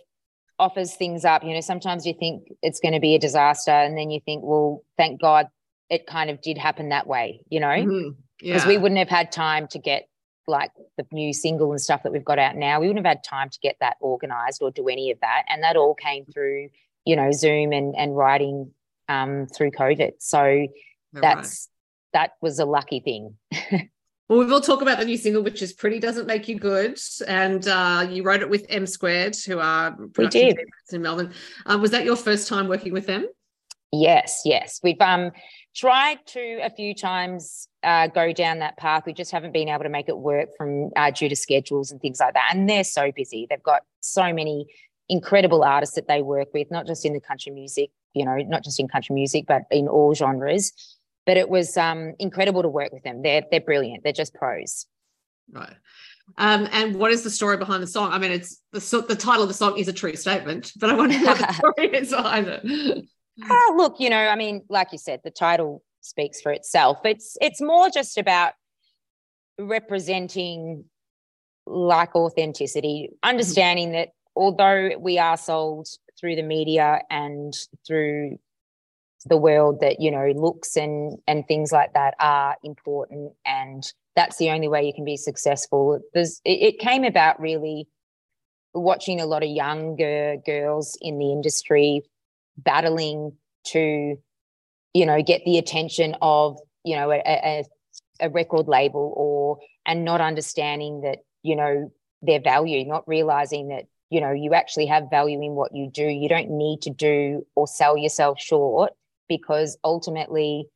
offers 0.58 0.94
things 0.94 1.24
up. 1.24 1.44
You 1.44 1.54
know, 1.54 1.60
sometimes 1.60 2.06
you 2.06 2.14
think 2.18 2.52
it's 2.62 2.80
going 2.80 2.94
to 2.94 3.00
be 3.00 3.14
a 3.14 3.18
disaster, 3.18 3.70
and 3.70 3.96
then 3.96 4.10
you 4.10 4.20
think, 4.24 4.42
well, 4.44 4.82
thank 4.96 5.20
God 5.20 5.46
it 5.90 6.06
kind 6.06 6.30
of 6.30 6.40
did 6.42 6.58
happen 6.58 6.90
that 6.90 7.06
way, 7.06 7.40
you 7.48 7.60
know, 7.60 7.74
because 7.74 7.86
mm-hmm. 7.86 8.14
yeah. 8.44 8.66
we 8.66 8.76
wouldn't 8.76 8.98
have 8.98 9.08
had 9.08 9.32
time 9.32 9.66
to 9.68 9.78
get 9.78 10.08
like 10.46 10.70
the 10.96 11.06
new 11.12 11.32
single 11.32 11.70
and 11.70 11.80
stuff 11.80 12.02
that 12.02 12.12
we've 12.12 12.24
got 12.24 12.38
out 12.38 12.56
now. 12.56 12.80
We 12.80 12.88
wouldn't 12.88 13.04
have 13.04 13.16
had 13.16 13.24
time 13.24 13.50
to 13.50 13.58
get 13.60 13.76
that 13.80 13.96
organized 14.00 14.62
or 14.62 14.70
do 14.70 14.88
any 14.88 15.10
of 15.10 15.20
that. 15.20 15.44
And 15.48 15.62
that 15.62 15.76
all 15.76 15.94
came 15.94 16.24
through, 16.26 16.70
you 17.04 17.16
know, 17.16 17.30
Zoom 17.32 17.72
and, 17.72 17.94
and 17.96 18.16
writing 18.16 18.70
um, 19.08 19.46
through 19.46 19.72
COVID. 19.72 20.12
So 20.18 20.66
that's, 21.12 21.68
right. 22.14 22.20
that 22.20 22.30
was 22.40 22.58
a 22.58 22.64
lucky 22.64 23.00
thing. 23.00 23.34
Well, 24.28 24.40
we 24.40 24.44
will 24.44 24.60
talk 24.60 24.82
about 24.82 24.98
the 24.98 25.06
new 25.06 25.16
single, 25.16 25.42
which 25.42 25.62
is 25.62 25.72
"Pretty 25.72 25.98
Doesn't 25.98 26.26
Make 26.26 26.48
You 26.48 26.58
Good," 26.58 26.98
and 27.26 27.66
uh, 27.66 28.06
you 28.10 28.22
wrote 28.22 28.42
it 28.42 28.50
with 28.50 28.66
M 28.68 28.86
Squared, 28.86 29.34
who 29.36 29.58
are 29.58 29.96
production 30.12 30.54
in 30.92 31.02
Melbourne. 31.02 31.32
Um, 31.64 31.80
was 31.80 31.92
that 31.92 32.04
your 32.04 32.16
first 32.16 32.46
time 32.46 32.68
working 32.68 32.92
with 32.92 33.06
them? 33.06 33.26
Yes, 33.90 34.42
yes. 34.44 34.80
We've 34.82 35.00
um, 35.00 35.30
tried 35.74 36.18
to 36.26 36.60
a 36.62 36.68
few 36.68 36.94
times 36.94 37.68
uh, 37.82 38.08
go 38.08 38.34
down 38.34 38.58
that 38.58 38.76
path. 38.76 39.04
We 39.06 39.14
just 39.14 39.30
haven't 39.30 39.52
been 39.52 39.70
able 39.70 39.84
to 39.84 39.88
make 39.88 40.10
it 40.10 40.18
work 40.18 40.50
from 40.58 40.90
uh, 40.94 41.10
due 41.10 41.30
to 41.30 41.36
schedules 41.36 41.90
and 41.90 41.98
things 41.98 42.20
like 42.20 42.34
that. 42.34 42.50
And 42.52 42.68
they're 42.68 42.84
so 42.84 43.10
busy. 43.10 43.46
They've 43.48 43.62
got 43.62 43.80
so 44.00 44.30
many 44.34 44.66
incredible 45.08 45.64
artists 45.64 45.94
that 45.94 46.06
they 46.06 46.20
work 46.20 46.48
with, 46.52 46.70
not 46.70 46.86
just 46.86 47.06
in 47.06 47.14
the 47.14 47.20
country 47.20 47.50
music, 47.50 47.88
you 48.12 48.26
know, 48.26 48.36
not 48.36 48.62
just 48.62 48.78
in 48.78 48.88
country 48.88 49.14
music, 49.14 49.46
but 49.48 49.62
in 49.70 49.88
all 49.88 50.14
genres 50.14 50.97
but 51.28 51.36
it 51.36 51.50
was 51.50 51.76
um, 51.76 52.14
incredible 52.18 52.62
to 52.62 52.70
work 52.70 52.90
with 52.90 53.02
them. 53.02 53.20
They're 53.20 53.44
they're 53.50 53.60
brilliant. 53.60 54.02
They're 54.02 54.14
just 54.14 54.32
pros. 54.32 54.86
Right. 55.52 55.74
Um, 56.38 56.66
and 56.72 56.96
what 56.96 57.10
is 57.10 57.22
the 57.22 57.28
story 57.28 57.58
behind 57.58 57.82
the 57.82 57.86
song? 57.86 58.12
I 58.12 58.18
mean, 58.18 58.32
it's 58.32 58.62
the 58.72 58.80
the 59.06 59.14
title 59.14 59.42
of 59.42 59.48
the 59.48 59.54
song 59.54 59.76
is 59.76 59.88
a 59.88 59.92
true 59.92 60.16
statement, 60.16 60.72
but 60.80 60.88
I 60.88 60.94
wonder 60.94 61.18
what 61.18 61.36
the 61.36 61.52
story 61.74 61.94
is 61.94 62.10
behind 62.12 62.46
it. 62.48 63.04
Oh, 63.44 63.74
look, 63.76 63.96
you 64.00 64.08
know, 64.08 64.16
I 64.26 64.36
mean, 64.36 64.62
like 64.70 64.88
you 64.90 64.96
said, 64.96 65.20
the 65.22 65.30
title 65.30 65.82
speaks 66.00 66.40
for 66.40 66.50
itself. 66.50 67.00
It's 67.04 67.36
it's 67.42 67.60
more 67.60 67.90
just 67.90 68.16
about 68.16 68.54
representing 69.58 70.86
like 71.66 72.16
authenticity, 72.16 73.10
understanding 73.22 73.92
that 73.92 74.08
although 74.34 74.92
we 74.98 75.18
are 75.18 75.36
sold 75.36 75.88
through 76.18 76.36
the 76.36 76.42
media 76.42 77.02
and 77.10 77.52
through 77.86 78.38
the 79.26 79.36
world 79.36 79.80
that 79.80 80.00
you 80.00 80.10
know 80.10 80.32
looks 80.36 80.76
and 80.76 81.18
and 81.26 81.46
things 81.46 81.72
like 81.72 81.92
that 81.94 82.14
are 82.20 82.56
important 82.62 83.32
and 83.44 83.92
that's 84.18 84.36
the 84.38 84.50
only 84.50 84.66
way 84.66 84.82
you 84.82 84.92
can 84.92 85.04
be 85.04 85.16
successful. 85.16 86.00
There's 86.12 86.40
it, 86.44 86.74
it 86.74 86.78
came 86.80 87.04
about 87.04 87.40
really 87.40 87.86
watching 88.74 89.20
a 89.20 89.26
lot 89.26 89.44
of 89.44 89.48
younger 89.48 90.38
girls 90.44 90.98
in 91.00 91.18
the 91.18 91.30
industry 91.30 92.02
battling 92.56 93.32
to 93.66 94.16
you 94.92 95.06
know 95.06 95.22
get 95.22 95.44
the 95.44 95.58
attention 95.58 96.16
of 96.20 96.58
you 96.82 96.96
know 96.96 97.12
a, 97.12 97.22
a, 97.24 97.64
a 98.20 98.28
record 98.30 98.66
label 98.66 99.12
or 99.16 99.58
and 99.86 100.04
not 100.04 100.20
understanding 100.20 101.02
that 101.02 101.18
you 101.44 101.54
know 101.54 101.92
their 102.20 102.40
value 102.40 102.84
not 102.84 103.06
realizing 103.06 103.68
that 103.68 103.84
you 104.10 104.20
know 104.20 104.32
you 104.32 104.52
actually 104.52 104.86
have 104.86 105.04
value 105.10 105.40
in 105.40 105.52
what 105.52 105.76
you 105.76 105.88
do. 105.92 106.04
You 106.04 106.28
don't 106.28 106.50
need 106.50 106.82
to 106.82 106.90
do 106.90 107.46
or 107.54 107.68
sell 107.68 107.96
yourself 107.96 108.40
short 108.40 108.94
because 109.28 109.78
ultimately, 109.84 110.66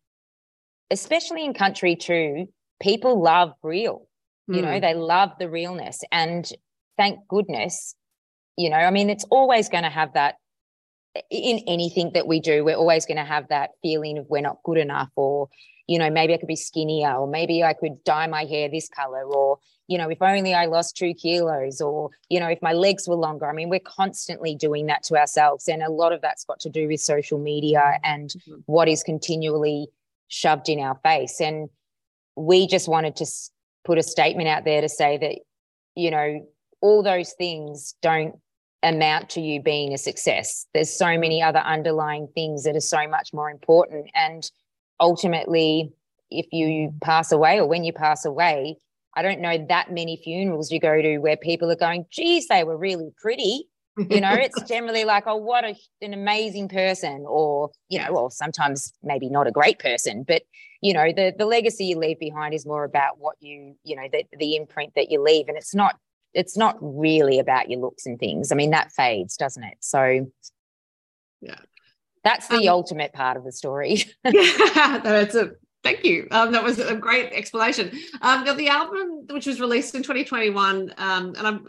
especially 0.91 1.45
in 1.45 1.55
country 1.55 1.97
too, 1.97 2.47
people 2.81 3.23
love 3.23 3.53
real. 3.62 4.07
Mm. 4.51 4.57
You 4.57 4.62
know, 4.62 4.75
hmm. 4.75 4.81
they 4.81 4.95
love 4.95 5.31
the 5.38 5.49
realness. 5.49 6.01
And 6.11 6.51
thank 6.97 7.27
goodness, 7.29 7.95
you 8.57 8.71
know, 8.71 8.77
I 8.77 8.91
mean, 8.91 9.09
it's 9.09 9.25
always 9.31 9.69
going 9.69 9.85
to 9.85 9.91
have 9.91 10.15
that 10.15 10.35
in 11.31 11.61
anything 11.67 12.12
that 12.15 12.27
we 12.27 12.41
do. 12.41 12.65
We're 12.65 12.77
always 12.77 13.07
going 13.07 13.19
to 13.19 13.25
have 13.25 13.49
that 13.49 13.71
feeling 13.83 14.19
of 14.19 14.27
we're 14.29 14.43
not 14.43 14.59
good 14.65 14.79
enough, 14.79 15.11
or, 15.17 15.49
you 15.87 15.99
know, 15.99 16.11
maybe 16.11 16.35
I 16.35 16.38
could 16.38 16.49
be 16.49 16.57
skinnier, 16.57 17.15
or 17.15 17.27
maybe 17.27 17.62
I 17.62 17.73
could 17.73 18.03
dye 18.05 18.27
my 18.27 18.45
hair 18.45 18.69
this 18.69 18.88
color, 18.88 19.25
or, 19.25 19.59
you 19.92 19.98
know, 19.98 20.09
if 20.09 20.22
only 20.22 20.55
I 20.55 20.64
lost 20.64 20.96
two 20.96 21.12
kilos, 21.12 21.83
or, 21.83 22.09
you 22.31 22.40
know, 22.40 22.46
if 22.46 22.62
my 22.62 22.72
legs 22.72 23.07
were 23.07 23.14
longer. 23.14 23.46
I 23.46 23.52
mean, 23.52 23.68
we're 23.68 23.78
constantly 23.81 24.55
doing 24.55 24.87
that 24.87 25.02
to 25.05 25.18
ourselves. 25.18 25.68
And 25.68 25.83
a 25.83 25.90
lot 25.90 26.14
of 26.14 26.22
that's 26.22 26.46
got 26.46 26.61
to 26.61 26.70
do 26.70 26.88
with 26.88 27.00
social 27.00 27.38
media 27.38 27.98
and 28.02 28.31
mm-hmm. 28.31 28.61
what 28.64 28.88
is 28.88 29.02
continually 29.02 29.88
shoved 30.28 30.70
in 30.70 30.81
our 30.81 30.98
face. 31.02 31.42
And 31.42 31.68
we 32.37 32.66
just 32.66 32.88
wanted 32.88 33.16
to 33.16 33.26
put 33.85 33.98
a 33.98 34.02
statement 34.02 34.48
out 34.48 34.64
there 34.64 34.81
to 34.81 34.88
say 34.88 35.18
that, 35.18 35.40
you 35.94 36.11
know, 36.11 36.46
all 36.81 37.02
those 37.02 37.35
things 37.35 37.94
don't 38.00 38.37
amount 38.83 39.28
to 39.31 39.42
you 39.42 39.61
being 39.61 39.92
a 39.92 39.98
success. 39.98 40.66
There's 40.72 40.90
so 40.90 41.18
many 41.18 41.42
other 41.42 41.59
underlying 41.59 42.28
things 42.35 42.64
that 42.64 42.76
are 42.76 42.81
so 42.81 43.07
much 43.09 43.35
more 43.35 43.50
important. 43.50 44.07
And 44.14 44.50
ultimately, 45.00 45.92
if 46.31 46.46
you 46.50 46.94
pass 47.02 47.31
away 47.31 47.59
or 47.59 47.66
when 47.66 47.85
you 47.85 47.92
pass 47.92 48.24
away, 48.24 48.78
I 49.14 49.22
don't 49.22 49.40
know 49.40 49.64
that 49.68 49.92
many 49.92 50.20
funerals 50.22 50.70
you 50.70 50.81
go 50.81 51.01
to 51.01 51.18
where 51.18 51.37
people 51.37 51.70
are 51.70 51.77
going, 51.77 52.07
geez, 52.11 52.48
they 52.48 52.64
were 52.64 52.77
really 52.77 53.11
pretty. 53.20 53.68
You 53.98 54.22
know, 54.22 54.33
it's 54.33 54.62
generally 54.68 55.05
like, 55.05 55.25
oh, 55.27 55.37
what 55.37 55.64
a, 55.64 55.75
an 56.01 56.14
amazing 56.14 56.68
person, 56.68 57.25
or, 57.29 57.70
you 57.88 57.98
know, 57.98 58.09
or 58.09 58.31
sometimes 58.31 58.92
maybe 59.03 59.29
not 59.29 59.46
a 59.46 59.51
great 59.51 59.79
person, 59.79 60.25
but, 60.27 60.42
you 60.81 60.94
know, 60.94 61.12
the, 61.12 61.35
the 61.37 61.44
legacy 61.44 61.87
you 61.87 61.98
leave 61.98 62.18
behind 62.18 62.55
is 62.55 62.64
more 62.64 62.85
about 62.85 63.18
what 63.18 63.37
you, 63.40 63.77
you 63.85 63.94
know, 63.96 64.09
the, 64.11 64.25
the 64.38 64.57
imprint 64.57 64.94
that 64.96 65.11
you 65.11 65.22
leave. 65.22 65.48
And 65.48 65.59
it's 65.59 65.75
not, 65.75 65.96
it's 66.33 66.57
not 66.57 66.79
really 66.81 67.38
about 67.38 67.68
your 67.68 67.81
looks 67.81 68.07
and 68.07 68.18
things. 68.18 68.51
I 68.51 68.55
mean, 68.55 68.70
that 68.70 68.92
fades, 68.92 69.37
doesn't 69.37 69.62
it? 69.62 69.77
So, 69.81 70.27
yeah. 71.42 71.59
That's 72.25 72.46
the 72.46 72.68
um, 72.68 72.75
ultimate 72.75 73.12
part 73.12 73.37
of 73.37 73.44
the 73.44 73.53
story. 73.53 74.05
yeah, 74.25 75.01
that's 75.03 75.35
a 75.35 75.53
Thank 75.83 76.05
you. 76.05 76.29
Um, 76.31 76.53
that 76.53 76.62
was 76.62 76.79
a 76.79 76.95
great 76.95 77.33
explanation. 77.33 77.90
Um, 78.21 78.45
the 78.57 78.68
album, 78.68 79.27
which 79.29 79.47
was 79.47 79.61
released 79.61 79.97
in 79.97 80.03
2021, 80.03 80.95
um, 80.97 81.35
and 81.37 81.47
I'm, 81.47 81.66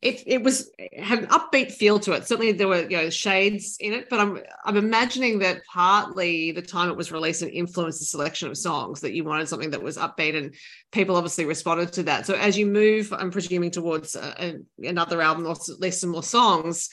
it 0.00 0.22
it 0.24 0.42
was 0.42 0.70
it 0.78 1.02
had 1.02 1.20
an 1.20 1.26
upbeat 1.26 1.72
feel 1.72 1.98
to 2.00 2.12
it. 2.12 2.28
Certainly, 2.28 2.52
there 2.52 2.68
were 2.68 2.88
you 2.88 2.96
know 2.96 3.10
shades 3.10 3.76
in 3.80 3.92
it, 3.92 4.08
but 4.08 4.20
I'm 4.20 4.38
I'm 4.64 4.76
imagining 4.76 5.40
that 5.40 5.62
partly 5.66 6.52
the 6.52 6.62
time 6.62 6.90
it 6.90 6.96
was 6.96 7.10
released 7.10 7.42
and 7.42 7.50
influenced 7.50 7.98
the 7.98 8.06
selection 8.06 8.48
of 8.48 8.56
songs 8.56 9.00
that 9.00 9.14
you 9.14 9.24
wanted 9.24 9.48
something 9.48 9.70
that 9.70 9.82
was 9.82 9.96
upbeat, 9.96 10.36
and 10.36 10.54
people 10.92 11.16
obviously 11.16 11.44
responded 11.44 11.92
to 11.94 12.04
that. 12.04 12.24
So 12.24 12.34
as 12.34 12.56
you 12.56 12.66
move, 12.66 13.12
I'm 13.12 13.32
presuming 13.32 13.72
towards 13.72 14.14
a, 14.14 14.34
a, 14.38 14.88
another 14.88 15.20
album 15.20 15.44
or 15.44 15.56
less 15.80 16.04
and 16.04 16.12
more 16.12 16.22
songs 16.22 16.88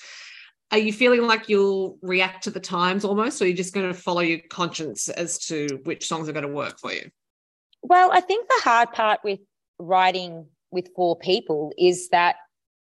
are 0.74 0.80
you 0.80 0.92
feeling 0.92 1.22
like 1.22 1.48
you'll 1.48 2.00
react 2.02 2.44
to 2.44 2.50
the 2.50 2.60
times 2.60 3.06
almost 3.06 3.40
or 3.40 3.46
you're 3.46 3.52
you 3.52 3.58
just 3.58 3.74
going 3.74 3.88
to 3.88 3.94
follow 3.94 4.22
your 4.22 4.40
conscience 4.50 5.08
as 5.10 5.38
to 5.38 5.80
which 5.84 6.08
songs 6.08 6.28
are 6.28 6.34
going 6.34 6.46
to 6.46 6.52
work 6.52 6.80
for 6.80 6.92
you 6.92 7.10
well 7.84 8.12
i 8.12 8.20
think 8.20 8.48
the 8.48 8.62
hard 8.64 8.92
part 8.92 9.20
with 9.24 9.40
writing 9.80 10.46
with 10.72 10.90
four 10.96 11.18
people 11.18 11.72
is 11.78 12.10
that 12.10 12.36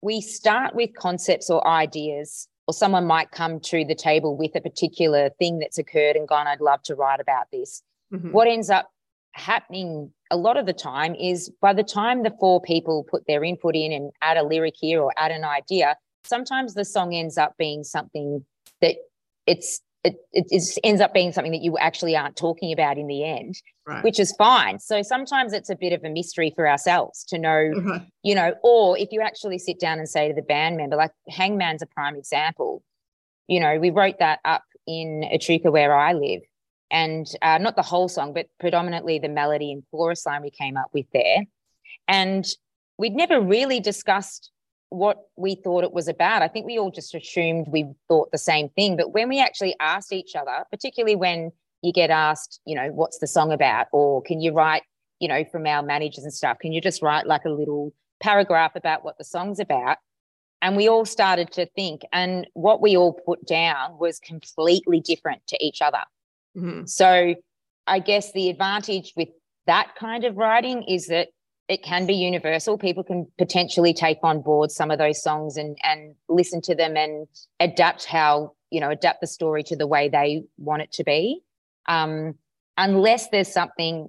we 0.02 0.22
start 0.22 0.76
with 0.76 0.94
concepts 0.96 1.50
or 1.50 1.66
ideas 1.68 2.48
or 2.68 2.74
someone 2.74 3.08
might 3.08 3.32
come 3.32 3.60
to 3.62 3.86
the 3.86 3.96
table 3.96 4.36
with 4.36 4.52
a 4.56 4.62
particular 4.62 5.30
thing 5.40 5.60
that's 5.60 5.78
occurred 5.78 6.16
and 6.16 6.28
gone 6.28 6.46
i'd 6.48 6.62
love 6.62 6.82
to 6.84 6.94
write 6.94 7.22
about 7.22 7.46
this 7.52 7.82
mm-hmm. 8.14 8.32
what 8.32 8.48
ends 8.48 8.70
up 8.70 8.90
happening 9.32 10.12
a 10.30 10.36
lot 10.36 10.58
of 10.58 10.66
the 10.66 10.74
time 10.74 11.16
is 11.16 11.50
by 11.62 11.72
the 11.72 11.84
time 11.84 12.24
the 12.24 12.34
four 12.40 12.60
people 12.62 13.06
put 13.10 13.26
their 13.28 13.44
input 13.44 13.76
in 13.76 13.94
and 13.94 14.12
add 14.22 14.36
a 14.36 14.44
lyric 14.44 14.74
here 14.78 15.02
or 15.02 15.14
add 15.16 15.32
an 15.32 15.46
idea 15.46 15.96
sometimes 16.24 16.74
the 16.74 16.86
song 16.86 17.14
ends 17.14 17.38
up 17.38 17.56
being 17.58 17.84
something 17.84 18.46
that 18.82 18.96
it's 19.46 19.82
it, 20.04 20.16
it 20.32 20.80
ends 20.84 21.02
up 21.02 21.14
being 21.14 21.32
something 21.32 21.52
that 21.52 21.62
you 21.62 21.78
actually 21.78 22.16
aren't 22.16 22.36
talking 22.36 22.72
about 22.72 22.98
in 22.98 23.08
the 23.08 23.26
end, 23.26 23.62
right. 23.86 24.04
which 24.04 24.20
is 24.20 24.34
fine. 24.38 24.80
So 24.80 25.02
sometimes 25.02 25.54
it's 25.54 25.70
a 25.70 25.76
bit 25.76 25.92
of 25.92 26.04
a 26.04 26.10
mystery 26.10 26.54
for 26.56 26.68
ourselves 26.68 27.24
to 27.26 27.38
know, 27.38 27.72
uh-huh. 27.76 28.00
you 28.24 28.36
know, 28.36 28.54
or 28.64 28.98
if 28.98 29.10
you 29.12 29.22
actually 29.22 29.60
sit 29.60 29.80
down 29.80 30.00
and 30.00 30.08
say 30.08 30.30
to 30.30 30.34
the 30.34 30.42
band 30.42 30.78
member, 30.78 30.96
like 30.96 31.12
Hangman's 31.28 31.82
a 31.82 31.88
prime 31.88 32.16
example, 32.16 32.84
you 33.48 33.60
know, 33.60 33.80
we 33.80 33.90
wrote 33.90 34.20
that 34.20 34.40
up 34.46 34.64
in 34.86 35.24
Echuca 35.26 35.72
where 35.72 35.96
I 35.96 36.14
live. 36.14 36.42
And 36.90 37.28
uh, 37.42 37.58
not 37.58 37.76
the 37.76 37.82
whole 37.82 38.08
song, 38.08 38.34
but 38.34 38.48
predominantly 38.62 39.20
the 39.20 39.28
melody 39.28 39.74
and 39.74 39.84
chorus 39.92 40.26
line 40.26 40.42
we 40.42 40.52
came 40.52 40.78
up 40.78 40.88
with 40.94 41.06
there. 41.14 41.44
And 42.08 42.48
we'd 42.98 43.16
never 43.16 43.42
really 43.42 43.82
discussed 43.82 44.52
what 44.90 45.18
we 45.36 45.56
thought 45.56 45.84
it 45.84 45.92
was 45.92 46.08
about. 46.08 46.42
I 46.42 46.48
think 46.48 46.66
we 46.66 46.80
all 46.80 46.92
just 46.92 47.14
assumed 47.14 47.68
we 47.68 47.86
thought 48.08 48.32
the 48.32 48.38
same 48.38 48.70
thing. 48.70 48.96
But 48.96 49.12
when 49.14 49.30
we 49.30 49.40
actually 49.40 49.76
asked 49.80 50.14
each 50.14 50.36
other, 50.36 50.64
particularly 50.72 51.16
when 51.16 51.52
you 51.82 51.92
get 51.92 52.10
asked, 52.10 52.62
you 52.66 52.76
know, 52.76 52.90
what's 52.94 53.20
the 53.20 53.28
song 53.28 53.52
about? 53.52 53.88
Or 53.92 54.22
can 54.22 54.40
you 54.40 54.54
write, 54.54 54.84
you 55.20 55.28
know, 55.28 55.44
from 55.52 55.68
our 55.68 55.84
managers 55.84 56.24
and 56.24 56.34
stuff, 56.34 56.60
can 56.60 56.72
you 56.72 56.82
just 56.82 57.02
write 57.02 57.28
like 57.28 57.46
a 57.46 57.50
little 57.50 57.94
paragraph 58.22 58.76
about 58.76 59.04
what 59.04 59.18
the 59.18 59.24
song's 59.24 59.60
about? 59.60 59.98
And 60.62 60.76
we 60.76 60.90
all 60.90 61.06
started 61.06 61.52
to 61.52 61.68
think, 61.76 62.02
and 62.12 62.48
what 62.54 62.82
we 62.82 62.98
all 62.98 63.14
put 63.14 63.46
down 63.46 64.00
was 64.00 64.20
completely 64.20 65.00
different 65.00 65.46
to 65.50 65.64
each 65.64 65.84
other. 65.84 66.02
Mm-hmm. 66.58 66.86
So 66.86 67.36
I 67.86 68.00
guess 68.00 68.32
the 68.32 68.50
advantage 68.50 69.14
with 69.16 69.30
that 69.68 69.94
kind 70.00 70.24
of 70.24 70.36
writing 70.36 70.82
is 70.84 71.08
that 71.08 71.28
it 71.68 71.84
can 71.84 72.06
be 72.06 72.14
universal. 72.14 72.78
People 72.78 73.04
can 73.04 73.28
potentially 73.38 73.94
take 73.94 74.20
on 74.24 74.42
board 74.42 74.72
some 74.72 74.90
of 74.90 74.98
those 74.98 75.22
songs 75.22 75.58
and 75.58 75.78
and 75.84 76.16
listen 76.30 76.62
to 76.62 76.76
them 76.76 76.96
and 76.96 77.28
adapt 77.60 78.06
how 78.06 78.54
you 78.70 78.80
know 78.80 78.90
adapt 78.90 79.22
the 79.22 79.28
story 79.28 79.64
to 79.64 79.76
the 79.76 79.88
way 79.88 80.10
they 80.10 80.44
want 80.58 80.82
it 80.82 80.92
to 80.94 81.04
be. 81.04 81.42
Um, 81.88 82.36
unless 82.78 83.30
there's 83.30 83.52
something 83.52 84.08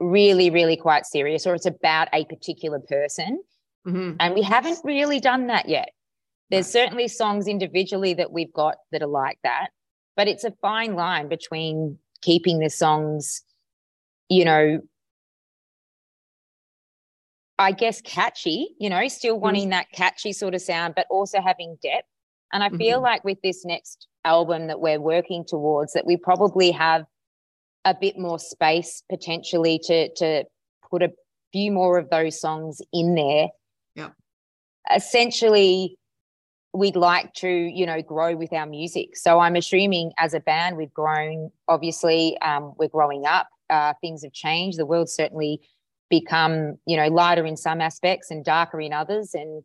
really, 0.00 0.50
really 0.50 0.76
quite 0.76 1.06
serious, 1.06 1.46
or 1.46 1.54
it's 1.54 1.66
about 1.66 2.08
a 2.12 2.24
particular 2.24 2.80
person, 2.80 3.42
mm-hmm. 3.86 4.16
and 4.18 4.34
we 4.34 4.42
haven't 4.42 4.78
really 4.84 5.20
done 5.20 5.46
that 5.46 5.68
yet. 5.68 5.90
There's 6.50 6.66
certainly 6.66 7.08
songs 7.08 7.48
individually 7.48 8.14
that 8.14 8.32
we've 8.32 8.52
got 8.52 8.76
that 8.92 9.02
are 9.02 9.08
like 9.08 9.38
that, 9.44 9.68
but 10.16 10.28
it's 10.28 10.44
a 10.44 10.52
fine 10.60 10.94
line 10.94 11.28
between 11.28 11.98
keeping 12.20 12.58
the 12.58 12.70
songs, 12.70 13.42
you 14.28 14.44
know, 14.44 14.80
I 17.58 17.72
guess, 17.72 18.00
catchy, 18.00 18.74
you 18.78 18.90
know, 18.90 19.06
still 19.08 19.34
mm-hmm. 19.34 19.42
wanting 19.42 19.68
that 19.70 19.86
catchy 19.92 20.32
sort 20.32 20.54
of 20.54 20.62
sound, 20.62 20.94
but 20.94 21.06
also 21.10 21.40
having 21.40 21.78
depth. 21.82 22.08
And 22.52 22.62
I 22.62 22.68
feel 22.70 22.98
mm-hmm. 22.98 23.04
like 23.04 23.24
with 23.24 23.38
this 23.42 23.64
next 23.64 24.06
album 24.24 24.68
that 24.68 24.80
we're 24.80 25.00
working 25.00 25.44
towards, 25.46 25.92
that 25.92 26.06
we 26.06 26.16
probably 26.16 26.70
have 26.70 27.04
a 27.84 27.94
bit 27.94 28.18
more 28.18 28.38
space 28.38 29.02
potentially 29.10 29.78
to 29.84 30.08
to 30.14 30.44
put 30.90 31.02
a 31.02 31.12
few 31.52 31.70
more 31.70 31.98
of 31.98 32.10
those 32.10 32.40
songs 32.40 32.80
in 32.92 33.14
there. 33.14 33.48
Yeah. 33.94 34.10
Essentially, 34.94 35.96
we'd 36.72 36.96
like 36.96 37.32
to, 37.34 37.48
you 37.48 37.86
know, 37.86 38.02
grow 38.02 38.34
with 38.34 38.52
our 38.52 38.66
music. 38.66 39.16
So 39.16 39.38
I'm 39.38 39.56
assuming 39.56 40.12
as 40.18 40.34
a 40.34 40.40
band, 40.40 40.76
we've 40.76 40.92
grown. 40.92 41.50
Obviously, 41.68 42.36
um, 42.40 42.74
we're 42.78 42.88
growing 42.88 43.26
up. 43.26 43.48
Uh, 43.70 43.94
things 44.00 44.22
have 44.22 44.32
changed. 44.32 44.78
The 44.78 44.86
world 44.86 45.08
certainly 45.08 45.60
become 46.20 46.76
you 46.86 46.96
know 46.96 47.08
lighter 47.08 47.44
in 47.44 47.56
some 47.56 47.80
aspects 47.80 48.30
and 48.30 48.44
darker 48.44 48.80
in 48.80 48.92
others. 48.92 49.34
And 49.34 49.62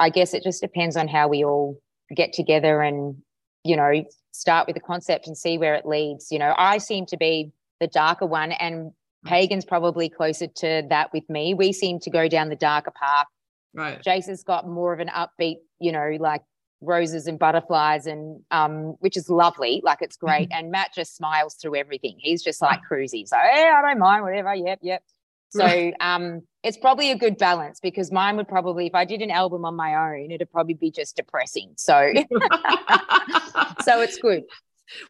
i 0.00 0.08
guess 0.08 0.34
it 0.34 0.42
just 0.42 0.60
depends 0.60 0.96
on 0.96 1.06
how 1.08 1.28
we 1.28 1.44
all 1.44 1.78
get 2.16 2.32
together 2.32 2.82
and 2.82 3.16
you 3.64 3.76
know 3.76 3.90
start 4.32 4.66
with 4.66 4.74
the 4.74 4.80
concept 4.80 5.26
and 5.26 5.36
see 5.36 5.58
where 5.58 5.74
it 5.74 5.86
leads. 5.86 6.28
You 6.30 6.38
know 6.38 6.54
i 6.56 6.78
seem 6.78 7.04
to 7.06 7.16
be 7.16 7.52
the 7.80 7.86
darker 7.88 8.26
one 8.26 8.52
and 8.52 8.92
pagan's 9.26 9.64
probably 9.64 10.08
closer 10.08 10.48
to 10.62 10.82
that 10.88 11.12
with 11.12 11.28
me. 11.28 11.54
We 11.54 11.72
seem 11.72 12.00
to 12.00 12.10
go 12.10 12.26
down 12.28 12.48
the 12.48 12.56
darker 12.56 12.90
path. 12.90 13.26
Right. 13.74 14.02
Jason's 14.02 14.42
got 14.42 14.68
more 14.68 14.92
of 14.92 15.00
an 15.00 15.10
upbeat 15.22 15.58
you 15.78 15.92
know 15.92 16.16
like 16.18 16.42
roses 16.80 17.28
and 17.28 17.38
butterflies 17.38 18.06
and 18.06 18.42
um 18.50 18.96
which 18.98 19.16
is 19.16 19.28
lovely 19.28 19.82
like 19.84 20.00
it's 20.00 20.16
great. 20.16 20.48
And 20.52 20.70
matt 20.70 20.90
just 20.94 21.16
smiles 21.16 21.54
through 21.54 21.76
everything. 21.76 22.16
He's 22.18 22.42
just 22.42 22.60
like 22.62 22.80
cruisy 22.90 23.26
so 23.26 23.36
yeah 23.36 23.74
i 23.78 23.82
don't 23.86 23.98
mind 23.98 24.24
whatever. 24.24 24.54
Yep 24.54 24.80
yep 24.82 25.02
so 25.52 25.92
um, 26.00 26.42
it's 26.62 26.76
probably 26.76 27.10
a 27.10 27.16
good 27.16 27.36
balance 27.38 27.80
because 27.80 28.10
mine 28.10 28.36
would 28.36 28.48
probably, 28.48 28.86
if 28.86 28.94
I 28.94 29.04
did 29.04 29.20
an 29.20 29.30
album 29.30 29.64
on 29.64 29.74
my 29.74 30.12
own, 30.12 30.30
it'd 30.30 30.50
probably 30.50 30.74
be 30.74 30.90
just 30.90 31.16
depressing. 31.16 31.74
So, 31.76 32.12
so 33.84 34.00
it's 34.00 34.18
good. 34.18 34.44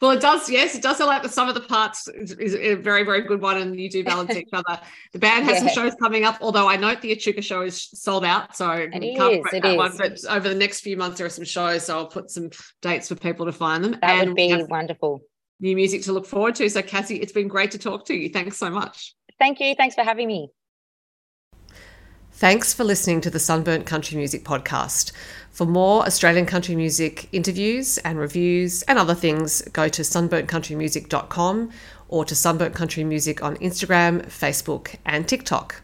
Well, 0.00 0.12
it 0.12 0.20
does. 0.20 0.48
Yes, 0.48 0.74
it 0.74 0.82
does 0.82 0.98
sound 0.98 1.08
like 1.08 1.22
the 1.22 1.28
sum 1.28 1.48
of 1.48 1.54
the 1.54 1.60
parts 1.60 2.06
is, 2.08 2.32
is, 2.32 2.54
a 2.54 2.74
very, 2.74 3.04
very 3.04 3.22
good 3.22 3.40
one, 3.40 3.56
and 3.56 3.78
you 3.78 3.90
do 3.90 4.04
balance 4.04 4.34
each 4.36 4.48
other. 4.52 4.80
The 5.12 5.18
band 5.18 5.44
has 5.46 5.54
yeah. 5.54 5.68
some 5.68 5.84
shows 5.84 5.94
coming 6.00 6.24
up, 6.24 6.38
although 6.40 6.68
I 6.68 6.76
note 6.76 7.00
the 7.00 7.10
Echuca 7.10 7.42
show 7.42 7.62
is 7.62 7.82
sold 7.82 8.24
out, 8.24 8.56
so 8.56 8.70
it 8.70 8.92
can't 8.92 9.00
is, 9.04 9.44
it 9.52 9.62
that 9.62 9.72
is. 9.72 9.76
one. 9.76 9.96
But 9.96 10.18
over 10.28 10.48
the 10.48 10.54
next 10.54 10.80
few 10.80 10.96
months, 10.96 11.18
there 11.18 11.26
are 11.26 11.30
some 11.30 11.44
shows, 11.44 11.86
so 11.86 11.98
I'll 11.98 12.06
put 12.06 12.30
some 12.30 12.50
dates 12.80 13.08
for 13.08 13.16
people 13.16 13.46
to 13.46 13.52
find 13.52 13.82
them. 13.84 13.92
That 14.00 14.20
and 14.20 14.28
would 14.28 14.36
be 14.36 14.64
wonderful. 14.68 15.22
New 15.60 15.74
music 15.76 16.02
to 16.02 16.12
look 16.12 16.26
forward 16.26 16.54
to. 16.56 16.68
So, 16.68 16.82
Cassie, 16.82 17.16
it's 17.16 17.32
been 17.32 17.48
great 17.48 17.72
to 17.72 17.78
talk 17.78 18.06
to 18.06 18.14
you. 18.14 18.28
Thanks 18.28 18.58
so 18.58 18.70
much. 18.70 19.14
Thank 19.42 19.58
you. 19.58 19.74
Thanks 19.74 19.96
for 19.96 20.04
having 20.04 20.28
me. 20.28 20.52
Thanks 22.30 22.72
for 22.72 22.84
listening 22.84 23.20
to 23.22 23.28
the 23.28 23.40
Sunburnt 23.40 23.86
Country 23.86 24.16
Music 24.16 24.44
Podcast. 24.44 25.10
For 25.50 25.66
more 25.66 26.06
Australian 26.06 26.46
country 26.46 26.76
music 26.76 27.28
interviews 27.32 27.98
and 27.98 28.20
reviews 28.20 28.82
and 28.82 29.00
other 29.00 29.16
things, 29.16 29.60
go 29.72 29.88
to 29.88 30.02
sunburntcountrymusic.com 30.02 31.70
or 32.06 32.24
to 32.24 32.36
Sunburnt 32.36 32.76
Country 32.76 33.02
Music 33.02 33.42
on 33.42 33.56
Instagram, 33.56 34.24
Facebook, 34.26 34.94
and 35.04 35.26
TikTok. 35.26 35.82